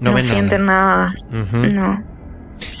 no, 0.00 0.12
ven 0.12 0.22
sienten 0.22 0.66
nada. 0.66 1.12
No. 1.30 2.04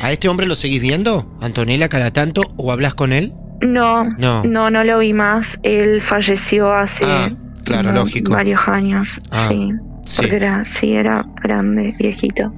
¿A 0.00 0.12
este 0.12 0.28
hombre 0.28 0.46
lo 0.46 0.54
seguís 0.54 0.80
viendo, 0.82 1.36
Antonella, 1.40 1.88
cada 1.88 2.12
tanto, 2.12 2.42
o 2.56 2.70
hablas 2.72 2.94
con 2.94 3.12
él? 3.12 3.32
No, 3.60 4.04
No. 4.18 4.42
no, 4.44 4.70
no 4.70 4.84
lo 4.84 4.98
vi 4.98 5.12
más. 5.12 5.58
Él 5.62 6.00
falleció 6.02 6.72
hace 6.72 7.04
Ah, 7.06 7.30
claro, 7.64 7.92
lógico. 7.92 8.32
varios 8.32 8.66
años. 8.68 9.20
Ah, 9.30 9.46
sí, 9.48 9.70
sí. 10.04 10.16
porque 10.22 10.36
era, 10.36 10.64
sí, 10.64 10.92
era 10.92 11.22
grande, 11.42 11.94
viejito. 11.98 12.52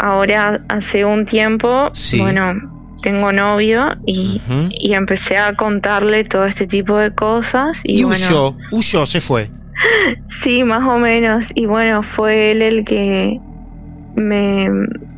Ahora, 0.00 0.62
hace 0.68 1.04
un 1.04 1.26
tiempo, 1.26 1.90
Sí. 1.92 2.18
bueno, 2.18 2.54
tengo 3.02 3.32
novio 3.32 3.86
y, 4.06 4.40
y 4.70 4.94
empecé 4.94 5.36
a 5.36 5.54
contarle 5.54 6.24
todo 6.24 6.46
este 6.46 6.66
tipo 6.66 6.96
de 6.96 7.14
cosas. 7.14 7.80
Y, 7.84 8.00
Y, 8.00 8.04
bueno, 8.04 8.26
huyó, 8.26 8.56
huyó, 8.72 9.06
se 9.06 9.20
fue. 9.20 9.50
Sí, 10.26 10.62
más 10.64 10.84
o 10.84 10.98
menos. 10.98 11.50
Y 11.54 11.66
bueno, 11.66 12.02
fue 12.02 12.52
él 12.52 12.62
el 12.62 12.84
que 12.84 13.40
me 14.14 14.68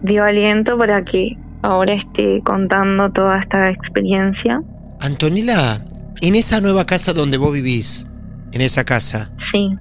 dio 0.03 0.25
aliento 0.25 0.79
para 0.79 1.05
que 1.05 1.37
ahora 1.63 1.93
esté 1.95 2.41
contando 2.45 3.11
toda 3.11 3.39
esta 3.39 3.71
experiencia. 3.71 4.63
Antonella, 5.01 5.85
en 6.23 6.35
esa 6.35 6.61
nueva 6.61 6.87
casa 6.87 7.13
donde 7.13 7.37
vos 7.37 7.53
vivís, 7.53 8.09
en 8.53 8.61
esa 8.61 8.85
casa, 8.85 9.31
Sí. 9.37 9.77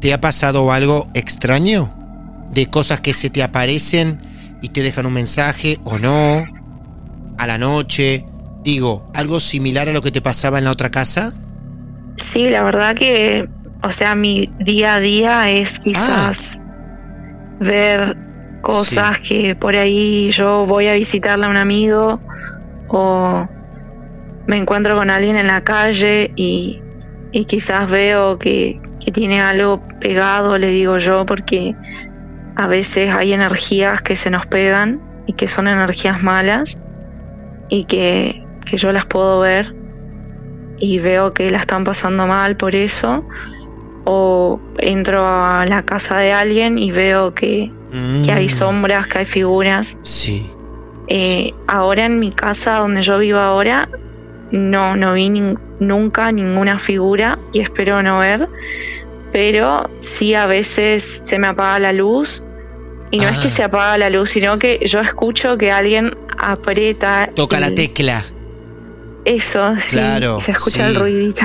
¿te 0.00 0.12
ha 0.14 0.20
pasado 0.20 0.72
algo 0.72 1.08
extraño? 1.14 1.92
De 2.52 2.66
cosas 2.66 3.00
que 3.00 3.14
se 3.14 3.28
te 3.30 3.42
aparecen 3.42 4.18
y 4.62 4.68
te 4.70 4.82
dejan 4.82 5.06
un 5.06 5.14
mensaje 5.14 5.78
o 5.84 5.98
no, 5.98 6.44
a 7.42 7.46
la 7.46 7.58
noche, 7.58 8.24
digo, 8.62 9.04
algo 9.14 9.40
similar 9.40 9.88
a 9.88 9.92
lo 9.92 10.00
que 10.00 10.12
te 10.12 10.20
pasaba 10.20 10.58
en 10.58 10.64
la 10.64 10.70
otra 10.70 10.90
casa? 10.90 11.32
Sí, 12.16 12.48
la 12.48 12.62
verdad 12.62 12.94
que, 12.94 13.48
o 13.82 13.90
sea, 13.90 14.14
mi 14.14 14.52
día 14.60 14.94
a 14.94 15.00
día 15.00 15.50
es 15.50 15.80
quizás 15.80 16.58
ver 17.58 18.16
cosas 18.60 19.18
que 19.18 19.56
por 19.56 19.74
ahí 19.74 20.30
yo 20.30 20.66
voy 20.66 20.86
a 20.86 20.92
visitarle 20.92 21.46
a 21.46 21.48
un 21.48 21.56
amigo 21.56 22.14
o 22.88 23.48
me 24.46 24.56
encuentro 24.56 24.96
con 24.96 25.10
alguien 25.10 25.36
en 25.36 25.48
la 25.48 25.64
calle 25.64 26.32
y, 26.36 26.80
y 27.32 27.44
quizás 27.46 27.90
veo 27.90 28.38
que, 28.38 28.80
que 29.04 29.10
tiene 29.10 29.40
algo 29.40 29.82
pegado, 30.00 30.58
le 30.58 30.68
digo 30.68 30.98
yo, 30.98 31.26
porque 31.26 31.74
a 32.54 32.68
veces 32.68 33.12
hay 33.12 33.32
energías 33.32 34.00
que 34.00 34.14
se 34.14 34.30
nos 34.30 34.46
pegan 34.46 35.00
y 35.26 35.32
que 35.32 35.48
son 35.48 35.66
energías 35.66 36.22
malas 36.22 36.78
y 37.72 37.86
que, 37.86 38.44
que 38.66 38.76
yo 38.76 38.92
las 38.92 39.06
puedo 39.06 39.40
ver 39.40 39.74
y 40.78 40.98
veo 40.98 41.32
que 41.32 41.48
la 41.50 41.56
están 41.56 41.84
pasando 41.84 42.26
mal 42.26 42.54
por 42.54 42.76
eso 42.76 43.24
o 44.04 44.60
entro 44.76 45.26
a 45.26 45.64
la 45.64 45.82
casa 45.82 46.18
de 46.18 46.32
alguien 46.34 46.76
y 46.76 46.90
veo 46.90 47.32
que, 47.34 47.72
que 48.26 48.30
hay 48.30 48.44
Mm, 48.44 48.50
sombras, 48.50 49.06
que 49.06 49.20
hay 49.20 49.24
figuras. 49.24 49.96
Sí. 50.02 50.50
Eh, 51.08 51.54
ahora 51.66 52.04
en 52.04 52.18
mi 52.18 52.30
casa 52.30 52.76
donde 52.76 53.00
yo 53.00 53.18
vivo 53.18 53.38
ahora 53.38 53.88
no, 54.50 54.94
no 54.94 55.14
vi 55.14 55.30
nunca 55.80 56.30
ninguna 56.30 56.78
figura 56.78 57.38
y 57.54 57.60
espero 57.60 58.02
no 58.02 58.18
ver, 58.18 58.50
pero 59.32 59.88
sí 60.00 60.34
a 60.34 60.44
veces 60.44 61.22
se 61.24 61.38
me 61.38 61.46
apaga 61.46 61.78
la 61.78 61.94
luz 61.94 62.44
y 63.12 63.18
no 63.18 63.28
es 63.28 63.38
Ah. 63.38 63.42
que 63.42 63.50
se 63.50 63.62
apaga 63.62 63.96
la 63.98 64.10
luz, 64.10 64.30
sino 64.30 64.58
que 64.58 64.80
yo 64.84 64.98
escucho 64.98 65.56
que 65.56 65.70
alguien 65.70 66.16
aprieta. 66.38 67.30
Toca 67.34 67.60
la 67.60 67.72
tecla, 67.72 68.24
Eso, 69.24 69.74
sí, 69.78 69.96
Claro, 69.98 70.40
se 70.40 70.50
escucha 70.50 70.88
sí. 70.88 70.94
el 70.94 71.00
ruidito. 71.00 71.42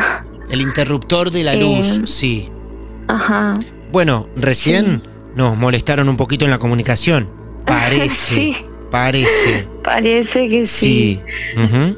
el 0.50 0.62
interruptor 0.62 1.30
de 1.30 1.44
la 1.44 1.54
Eh, 1.54 1.60
luz, 1.62 2.02
sí. 2.06 2.50
Ajá. 3.08 3.54
Bueno, 3.92 4.28
recién 4.36 5.00
nos 5.36 5.56
molestaron 5.56 6.10
un 6.10 6.18
poquito 6.18 6.46
en 6.46 6.52
la 6.52 6.58
comunicación. 6.58 7.30
Parece, 7.68 8.10
Sí, 8.10 8.56
parece. 8.90 9.68
parece 9.84 10.50
que 10.50 10.66
sí. 10.66 11.22
Sí. 11.56 11.98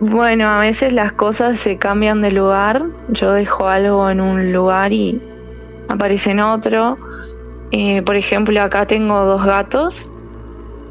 Bueno, 0.00 0.48
a 0.48 0.58
veces 0.60 0.92
las 0.92 1.12
cosas 1.12 1.58
se 1.60 1.76
cambian 1.76 2.22
de 2.22 2.32
lugar. 2.32 2.84
Yo 3.08 3.32
dejo 3.32 3.68
algo 3.68 4.08
en 4.10 4.20
un 4.20 4.52
lugar 4.52 4.92
y 4.92 5.20
aparece 5.88 6.30
en 6.30 6.40
otro. 6.40 6.98
Eh, 7.72 8.02
por 8.02 8.16
ejemplo, 8.16 8.60
acá 8.62 8.86
tengo 8.86 9.24
dos 9.24 9.44
gatos 9.44 10.08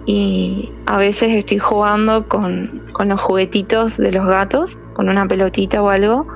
y 0.08 0.72
a 0.88 0.98
veces 0.98 1.30
estoy 1.36 1.60
jugando 1.60 2.28
con, 2.28 2.84
con 2.92 3.08
los 3.10 3.22
juguetitos 3.22 3.98
de 3.98 4.12
los 4.12 4.26
gatos, 4.26 4.80
con 4.94 5.08
una 5.08 5.28
pelotita 5.28 5.82
o 5.82 5.90
algo. 5.90 6.28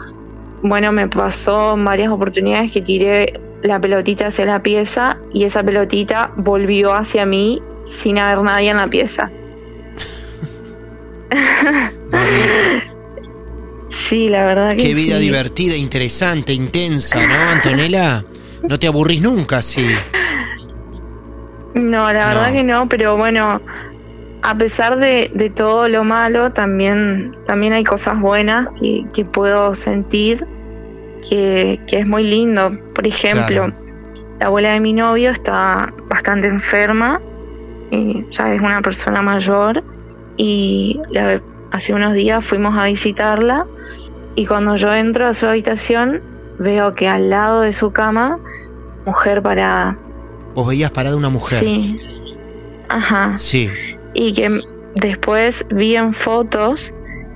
Bueno, 0.62 0.92
me 0.92 1.08
pasó 1.08 1.74
en 1.74 1.84
varias 1.84 2.12
oportunidades 2.12 2.72
que 2.72 2.82
tiré 2.82 3.40
la 3.64 3.82
pelotita 3.82 4.28
hacia 4.28 4.46
la 4.46 4.62
pieza 4.62 5.18
y 5.34 5.46
esa 5.46 5.64
pelotita 5.64 6.32
volvió 6.38 6.94
hacia 6.94 7.26
mí 7.26 7.62
sin 7.84 8.20
haber 8.20 8.44
nadie 8.44 8.70
en 8.70 8.78
la 8.78 8.88
pieza. 8.90 9.32
Sí, 13.88 14.30
la 14.30 14.46
verdad 14.46 14.72
que 14.72 14.84
Qué 14.84 14.94
vida 14.94 15.18
sí. 15.18 15.24
divertida, 15.24 15.76
interesante, 15.76 16.54
intensa, 16.54 17.26
¿no, 17.26 17.34
Antonella? 17.34 18.26
No 18.70 18.80
te 18.80 18.88
aburrís 18.88 19.22
nunca, 19.22 19.62
sí. 19.62 19.86
No, 21.74 22.12
la 22.12 22.28
verdad 22.30 22.48
No. 22.48 22.54
que 22.54 22.64
no, 22.64 22.90
pero 22.90 23.18
bueno, 23.18 23.62
a 24.42 24.56
pesar 24.56 24.98
de, 24.98 25.30
de 25.34 25.50
todo 25.50 25.88
lo 25.88 26.04
malo, 26.04 26.52
también, 26.52 27.36
también 27.46 27.74
hay 27.74 27.84
cosas 27.84 28.20
buenas 28.20 28.72
que, 28.80 29.06
que 29.14 29.26
puedo 29.26 29.76
sentir 29.76 30.46
que, 31.30 31.80
que 31.88 32.00
es 32.00 32.08
muy 32.08 32.24
lindo. 32.24 32.72
Por 32.94 33.06
ejemplo, 33.08 33.46
Claro. 33.48 33.74
la 34.40 34.46
abuela 34.48 34.72
de 34.74 34.80
mi 34.80 34.94
novio 34.94 35.32
está 35.32 35.94
bastante 36.10 36.48
enferma, 36.48 37.20
y 37.92 38.26
ya 38.32 38.54
es 38.54 38.62
una 38.62 38.82
persona 38.82 39.22
mayor, 39.22 39.84
y 40.38 41.00
la- 41.12 41.42
hace 41.72 41.94
unos 41.94 42.14
días 42.14 42.46
fuimos 42.46 42.78
a 42.78 42.86
visitarla, 42.86 43.66
y 44.36 44.46
cuando 44.46 44.76
yo 44.76 44.94
entro 44.94 45.28
a 45.28 45.34
su 45.34 45.46
habitación, 45.48 46.22
veo 46.60 46.94
que 46.96 47.10
al 47.10 47.30
lado 47.30 47.62
de 47.62 47.74
su 47.74 47.92
cama, 47.92 48.40
mujer 49.06 49.42
parada. 49.42 49.98
Vos 50.56 50.68
veías 50.68 50.92
parada 50.92 51.16
una 51.16 51.30
mujer. 51.30 51.60
Sí. 51.60 51.96
Ajá. 52.90 53.38
Sí. 53.38 53.70
Y 54.14 54.34
que 54.34 54.48
después 54.96 55.66
vi 55.70 55.96
en 55.96 56.14
fotos 56.14 56.94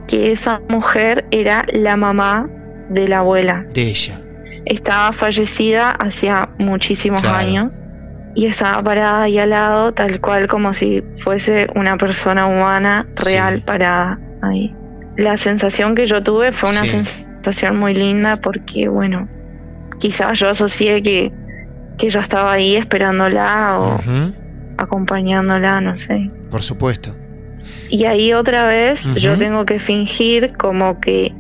que 0.08 0.32
esa 0.32 0.62
mujer 0.70 1.26
era 1.32 1.66
la 1.74 1.98
mamá 1.98 2.50
de 2.90 3.08
la 3.08 3.20
abuela. 3.20 3.66
de 3.74 3.84
ella. 3.90 4.20
Estaba 4.66 5.12
fallecida 5.14 5.92
hacía 5.92 6.50
muchísimos 6.58 7.22
Claro. 7.22 7.38
años 7.38 7.84
y 8.36 8.46
estaba 8.48 8.82
parada 8.84 9.24
ahí 9.24 9.38
al 9.40 9.52
lado, 9.52 9.94
tal 9.94 10.20
cual 10.22 10.48
como 10.48 10.74
si 10.74 11.04
fuese 11.24 11.68
una 11.76 11.98
persona 11.98 12.46
humana 12.48 13.08
real 13.16 13.56
Sí. 13.58 13.64
parada 13.66 14.20
ahí. 14.42 14.76
La 15.18 15.38
sensación 15.38 15.96
que 15.96 16.06
yo 16.06 16.24
tuve 16.24 16.52
fue 16.52 16.70
una 16.72 16.84
Sí. 16.84 17.04
sensación 17.04 17.78
muy 17.78 17.94
linda 17.94 18.38
porque, 18.38 18.88
bueno, 18.88 19.28
quizás 20.00 20.40
yo 20.40 20.50
asocié 20.50 21.02
que, 21.04 21.32
que 22.00 22.08
ella 22.08 22.22
estaba 22.22 22.52
ahí 22.54 22.76
esperándola 22.76 23.78
o 23.80 24.00
acompañándola, 24.78 25.82
no 25.82 25.98
sé. 25.98 26.32
Por 26.50 26.64
supuesto. 26.64 27.16
Y 27.90 28.06
ahí 28.06 28.34
otra 28.34 28.64
vez 28.66 29.14
yo 29.16 29.38
tengo 29.38 29.66
que 29.66 29.80
fingir 29.80 30.54
como 30.58 31.00
que 31.00 31.34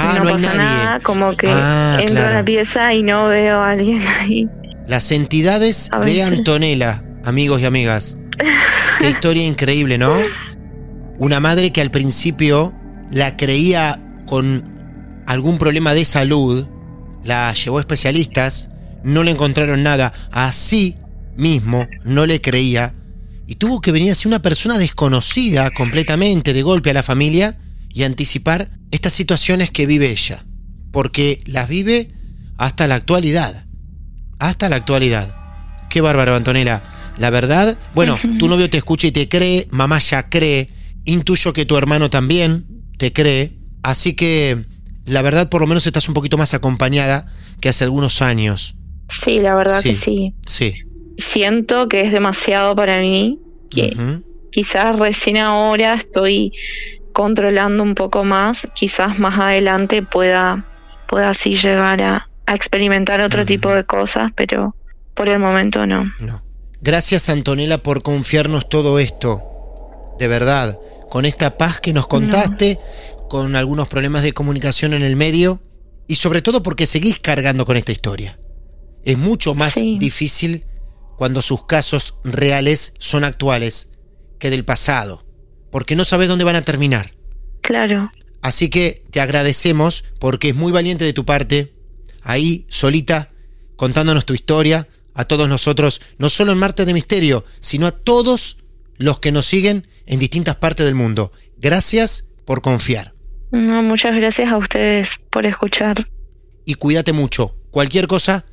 Ah, 0.00 0.14
no, 0.18 0.24
no, 0.24 0.28
hay 0.28 0.32
pasa 0.34 0.54
nadie. 0.54 0.58
nada, 0.84 0.98
como 1.00 1.36
que 1.36 1.48
Ah, 1.50 1.98
entro 2.00 2.24
a 2.26 2.30
la 2.30 2.44
pieza 2.44 2.94
y 2.94 3.02
no 3.02 3.28
veo 3.28 3.60
a 3.60 3.70
alguien 3.70 4.00
ahí. 4.20 4.48
Las 4.86 5.10
entidades 5.10 5.90
de. 6.04 6.22
Antonella, 6.22 7.02
amigos 7.24 7.60
y 7.60 7.64
amigas. 7.64 8.18
Qué 9.00 9.10
historia 9.10 9.44
increíble, 9.46 9.98
¿no? 9.98 10.12
Una 11.18 11.40
madre 11.40 11.72
que 11.72 11.80
al 11.80 11.90
principio 11.90 12.72
la 13.10 13.36
creía 13.36 14.00
con 14.28 15.22
algún 15.26 15.58
problema 15.58 15.94
de 15.94 16.04
salud, 16.04 16.68
la 17.24 17.52
llevó 17.54 17.78
a 17.78 17.80
especialistas, 17.80 18.70
no 19.08 19.24
le 19.24 19.30
encontraron 19.30 19.82
nada, 19.82 20.12
así 20.30 20.96
mismo 21.36 21.86
no 22.04 22.26
le 22.26 22.40
creía 22.40 22.94
y 23.46 23.56
tuvo 23.56 23.80
que 23.80 23.92
venir 23.92 24.12
así 24.12 24.28
una 24.28 24.42
persona 24.42 24.78
desconocida 24.78 25.70
completamente 25.70 26.52
de 26.52 26.62
golpe 26.62 26.90
a 26.90 26.94
la 26.94 27.02
familia 27.02 27.58
y 27.88 28.02
anticipar 28.02 28.70
estas 28.90 29.12
situaciones 29.12 29.70
que 29.70 29.86
vive 29.86 30.10
ella, 30.10 30.44
porque 30.92 31.42
las 31.46 31.68
vive 31.68 32.12
hasta 32.58 32.86
la 32.86 32.96
actualidad 32.96 33.64
hasta 34.38 34.68
la 34.68 34.76
actualidad. 34.76 35.34
Qué 35.88 36.00
bárbaro, 36.00 36.34
Antonella. 36.34 36.82
La 37.18 37.30
verdad, 37.30 37.76
bueno, 37.94 38.16
tu 38.38 38.48
novio 38.48 38.70
te 38.70 38.78
escucha 38.78 39.08
y 39.08 39.12
te 39.12 39.28
cree, 39.28 39.66
mamá 39.70 39.98
ya 39.98 40.28
cree, 40.28 40.70
intuyo 41.04 41.52
que 41.52 41.66
tu 41.66 41.76
hermano 41.76 42.10
también 42.10 42.66
te 42.96 43.12
cree, 43.12 43.58
así 43.82 44.14
que 44.14 44.66
la 45.04 45.22
verdad 45.22 45.48
por 45.48 45.60
lo 45.60 45.66
menos 45.66 45.86
estás 45.86 46.06
un 46.06 46.14
poquito 46.14 46.38
más 46.38 46.54
acompañada 46.54 47.26
que 47.60 47.68
hace 47.68 47.84
algunos 47.84 48.22
años. 48.22 48.76
Sí, 49.08 49.38
la 49.38 49.54
verdad 49.54 49.80
Sí. 49.80 49.88
que 49.90 49.94
sí. 49.94 50.34
Sí. 50.46 50.74
Siento 51.16 51.88
que 51.88 52.02
es 52.02 52.12
demasiado 52.12 52.76
para 52.76 53.00
mí, 53.00 53.40
que 53.70 53.96
quizás 54.52 54.98
recién 54.98 55.36
ahora 55.38 55.94
estoy 55.94 56.52
controlando 57.12 57.82
un 57.82 57.94
poco 57.94 58.24
más, 58.24 58.68
quizás 58.74 59.18
más 59.18 59.38
adelante 59.38 60.02
pueda, 60.02 60.66
pueda 61.08 61.30
así 61.30 61.56
llegar 61.56 62.00
a, 62.02 62.28
a 62.46 62.54
experimentar 62.54 63.20
otro 63.20 63.44
tipo 63.44 63.72
de 63.72 63.84
cosas, 63.84 64.30
pero 64.36 64.76
por 65.14 65.28
el 65.28 65.38
momento 65.38 65.86
no. 65.86 66.04
No. 66.20 66.42
Gracias, 66.80 67.28
Antonella, 67.28 67.78
por 67.82 68.02
confiarnos 68.02 68.68
todo 68.68 68.98
esto. 69.00 69.42
De 70.18 70.28
verdad. 70.28 70.78
Con 71.10 71.24
esta 71.24 71.56
paz 71.56 71.80
que 71.80 71.92
nos 71.92 72.06
contaste, 72.06 72.78
con 73.28 73.56
algunos 73.56 73.88
problemas 73.88 74.22
de 74.22 74.32
comunicación 74.32 74.92
en 74.92 75.02
el 75.02 75.16
medio, 75.16 75.60
y 76.06 76.16
sobre 76.16 76.42
todo 76.42 76.62
porque 76.62 76.86
seguís 76.86 77.18
cargando 77.18 77.64
con 77.66 77.76
esta 77.76 77.92
historia. 77.92 78.38
Es 79.08 79.16
mucho 79.18 79.54
más 79.54 79.72
Sí. 79.72 79.96
difícil 79.98 80.66
cuando 81.16 81.40
sus 81.40 81.64
casos 81.64 82.18
reales 82.24 82.92
son 82.98 83.24
actuales 83.24 83.90
que 84.38 84.50
del 84.50 84.64
pasado, 84.66 85.24
porque 85.72 85.96
no 85.96 86.04
sabes 86.04 86.28
dónde 86.28 86.44
van 86.44 86.56
a 86.56 86.62
terminar. 86.62 87.14
Claro. 87.62 88.10
Así 88.42 88.68
que 88.68 89.02
te 89.10 89.20
agradecemos 89.20 90.04
porque 90.20 90.50
es 90.50 90.54
muy 90.54 90.72
valiente 90.72 91.04
de 91.04 91.12
tu 91.14 91.24
parte, 91.24 91.72
ahí 92.22 92.66
solita, 92.68 93.30
contándonos 93.76 94.26
tu 94.26 94.34
historia, 94.34 94.86
a 95.14 95.24
todos 95.24 95.48
nosotros, 95.48 96.00
no 96.18 96.28
solo 96.28 96.52
en 96.52 96.58
Martes 96.58 96.84
de 96.86 96.92
Misterio, 96.94 97.44
sino 97.60 97.86
a 97.86 97.92
todos 97.92 98.58
los 98.98 99.18
que 99.20 99.32
nos 99.32 99.46
siguen 99.46 99.88
en 100.06 100.20
distintas 100.20 100.56
partes 100.56 100.84
del 100.86 100.94
mundo. 100.94 101.32
Gracias 101.56 102.28
por 102.44 102.60
confiar. 102.62 103.14
No, 103.50 103.82
muchas 103.82 104.14
gracias 104.14 104.52
a 104.52 104.56
ustedes 104.58 105.18
por 105.30 105.46
escuchar. 105.46 106.08
Y 106.66 106.74
cuídate 106.74 107.12
mucho. 107.14 107.56
Cualquier 107.70 108.06
cosa, 108.06 108.44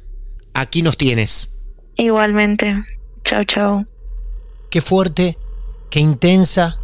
aquí 0.56 0.82
nos 0.82 0.97
tienes. 0.97 1.51
Igualmente. 1.97 2.84
Chao, 3.24 3.43
chao. 3.43 3.86
Qué 4.72 4.82
fuerte, 4.82 5.38
qué 5.91 5.99
intensa, 5.99 6.80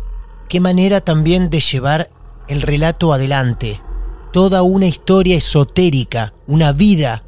qué 0.48 0.60
manera 0.60 1.02
también 1.02 1.50
de 1.50 1.60
llevar 1.60 2.12
el 2.48 2.62
relato 2.62 3.14
adelante. 3.14 3.82
Toda 4.32 4.62
una 4.62 4.86
historia 4.86 5.38
esotérica, 5.38 6.34
una 6.46 6.72
vida 6.72 7.24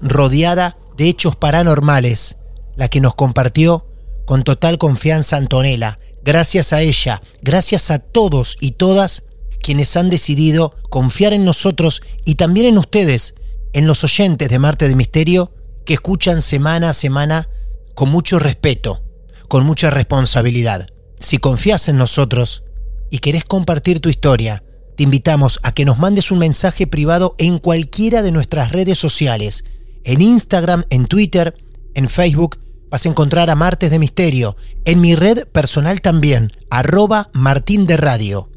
rodeada 0.00 0.76
de 0.96 1.08
hechos 1.08 1.36
paranormales, 1.36 2.36
la 2.76 2.88
que 2.88 3.00
nos 3.00 3.14
compartió 3.14 3.86
con 4.26 4.42
total 4.42 4.78
confianza 4.78 5.36
Antonella. 5.36 5.98
Gracias 6.24 6.72
a 6.72 6.82
ella, 6.82 7.22
gracias 7.42 7.90
a 7.90 7.98
todos 7.98 8.56
y 8.60 8.72
todas 8.72 9.24
quienes 9.62 9.96
han 9.96 10.10
decidido 10.10 10.74
confiar 10.90 11.32
en 11.32 11.44
nosotros 11.44 12.02
y 12.24 12.34
también 12.36 12.66
en 12.66 12.78
ustedes, 12.78 13.34
en 13.72 13.86
los 13.86 14.04
oyentes 14.04 14.48
de 14.48 14.58
Marte 14.58 14.88
de 14.88 14.96
Misterio, 14.96 15.52
que 15.84 15.94
escuchan 15.94 16.42
semana 16.42 16.90
a 16.90 16.94
semana 16.94 17.48
con 17.94 18.10
mucho 18.10 18.38
respeto, 18.38 19.02
con 19.48 19.64
mucha 19.64 19.90
responsabilidad. 19.90 20.88
Si 21.20 21.38
confías 21.38 21.88
en 21.88 21.96
nosotros 21.96 22.64
y 23.10 23.18
querés 23.18 23.44
compartir 23.44 24.00
tu 24.00 24.08
historia, 24.08 24.64
te 24.96 25.04
invitamos 25.04 25.60
a 25.62 25.72
que 25.72 25.84
nos 25.84 25.98
mandes 25.98 26.30
un 26.30 26.38
mensaje 26.38 26.86
privado 26.86 27.34
en 27.38 27.58
cualquiera 27.58 28.22
de 28.22 28.32
nuestras 28.32 28.72
redes 28.72 28.98
sociales, 28.98 29.64
en 30.04 30.20
Instagram, 30.20 30.84
en 30.90 31.06
Twitter, 31.06 31.54
en 31.94 32.08
Facebook. 32.08 32.58
Vas 32.90 33.06
a 33.06 33.08
encontrar 33.08 33.50
a 33.50 33.54
Martes 33.54 33.90
de 33.90 33.98
Misterio, 33.98 34.56
en 34.84 35.00
mi 35.00 35.14
red 35.14 35.46
personal 35.48 36.00
también, 36.00 36.52
arroba 36.70 37.30
Martín 37.32 37.86
de 37.86 37.96
Radio. 37.96 38.50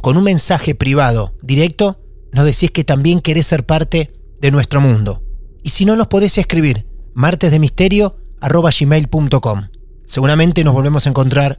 Con 0.00 0.16
un 0.16 0.24
mensaje 0.24 0.74
privado, 0.74 1.34
directo, 1.42 2.00
nos 2.32 2.44
decís 2.44 2.70
que 2.70 2.84
también 2.84 3.20
querés 3.20 3.46
ser 3.46 3.64
parte 3.64 4.12
de 4.40 4.50
nuestro 4.50 4.80
mundo. 4.80 5.25
Y 5.66 5.70
si 5.70 5.84
no, 5.84 5.96
nos 5.96 6.06
podés 6.06 6.38
escribir 6.38 6.86
martesdemisterio.gmail.com. 7.14 9.68
Seguramente 10.04 10.62
nos 10.62 10.74
volvemos 10.74 11.06
a 11.06 11.08
encontrar 11.08 11.58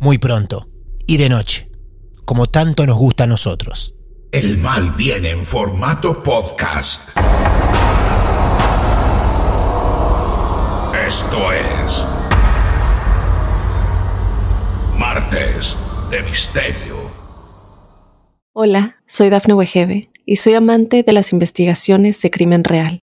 muy 0.00 0.16
pronto 0.16 0.70
y 1.06 1.18
de 1.18 1.28
noche, 1.28 1.70
como 2.24 2.46
tanto 2.46 2.86
nos 2.86 2.96
gusta 2.96 3.24
a 3.24 3.26
nosotros. 3.26 3.94
El 4.30 4.56
mal 4.56 4.92
viene 4.92 5.32
en 5.32 5.44
formato 5.44 6.22
podcast. 6.22 7.10
Esto 11.06 11.52
es 11.52 12.08
Martes 14.96 15.76
de 16.10 16.22
Misterio. 16.22 17.02
Hola, 18.54 18.96
soy 19.04 19.28
Dafne 19.28 19.52
Wegebe 19.52 20.08
y 20.24 20.36
soy 20.36 20.54
amante 20.54 21.02
de 21.02 21.12
las 21.12 21.34
investigaciones 21.34 22.22
de 22.22 22.30
crimen 22.30 22.64
real. 22.64 23.02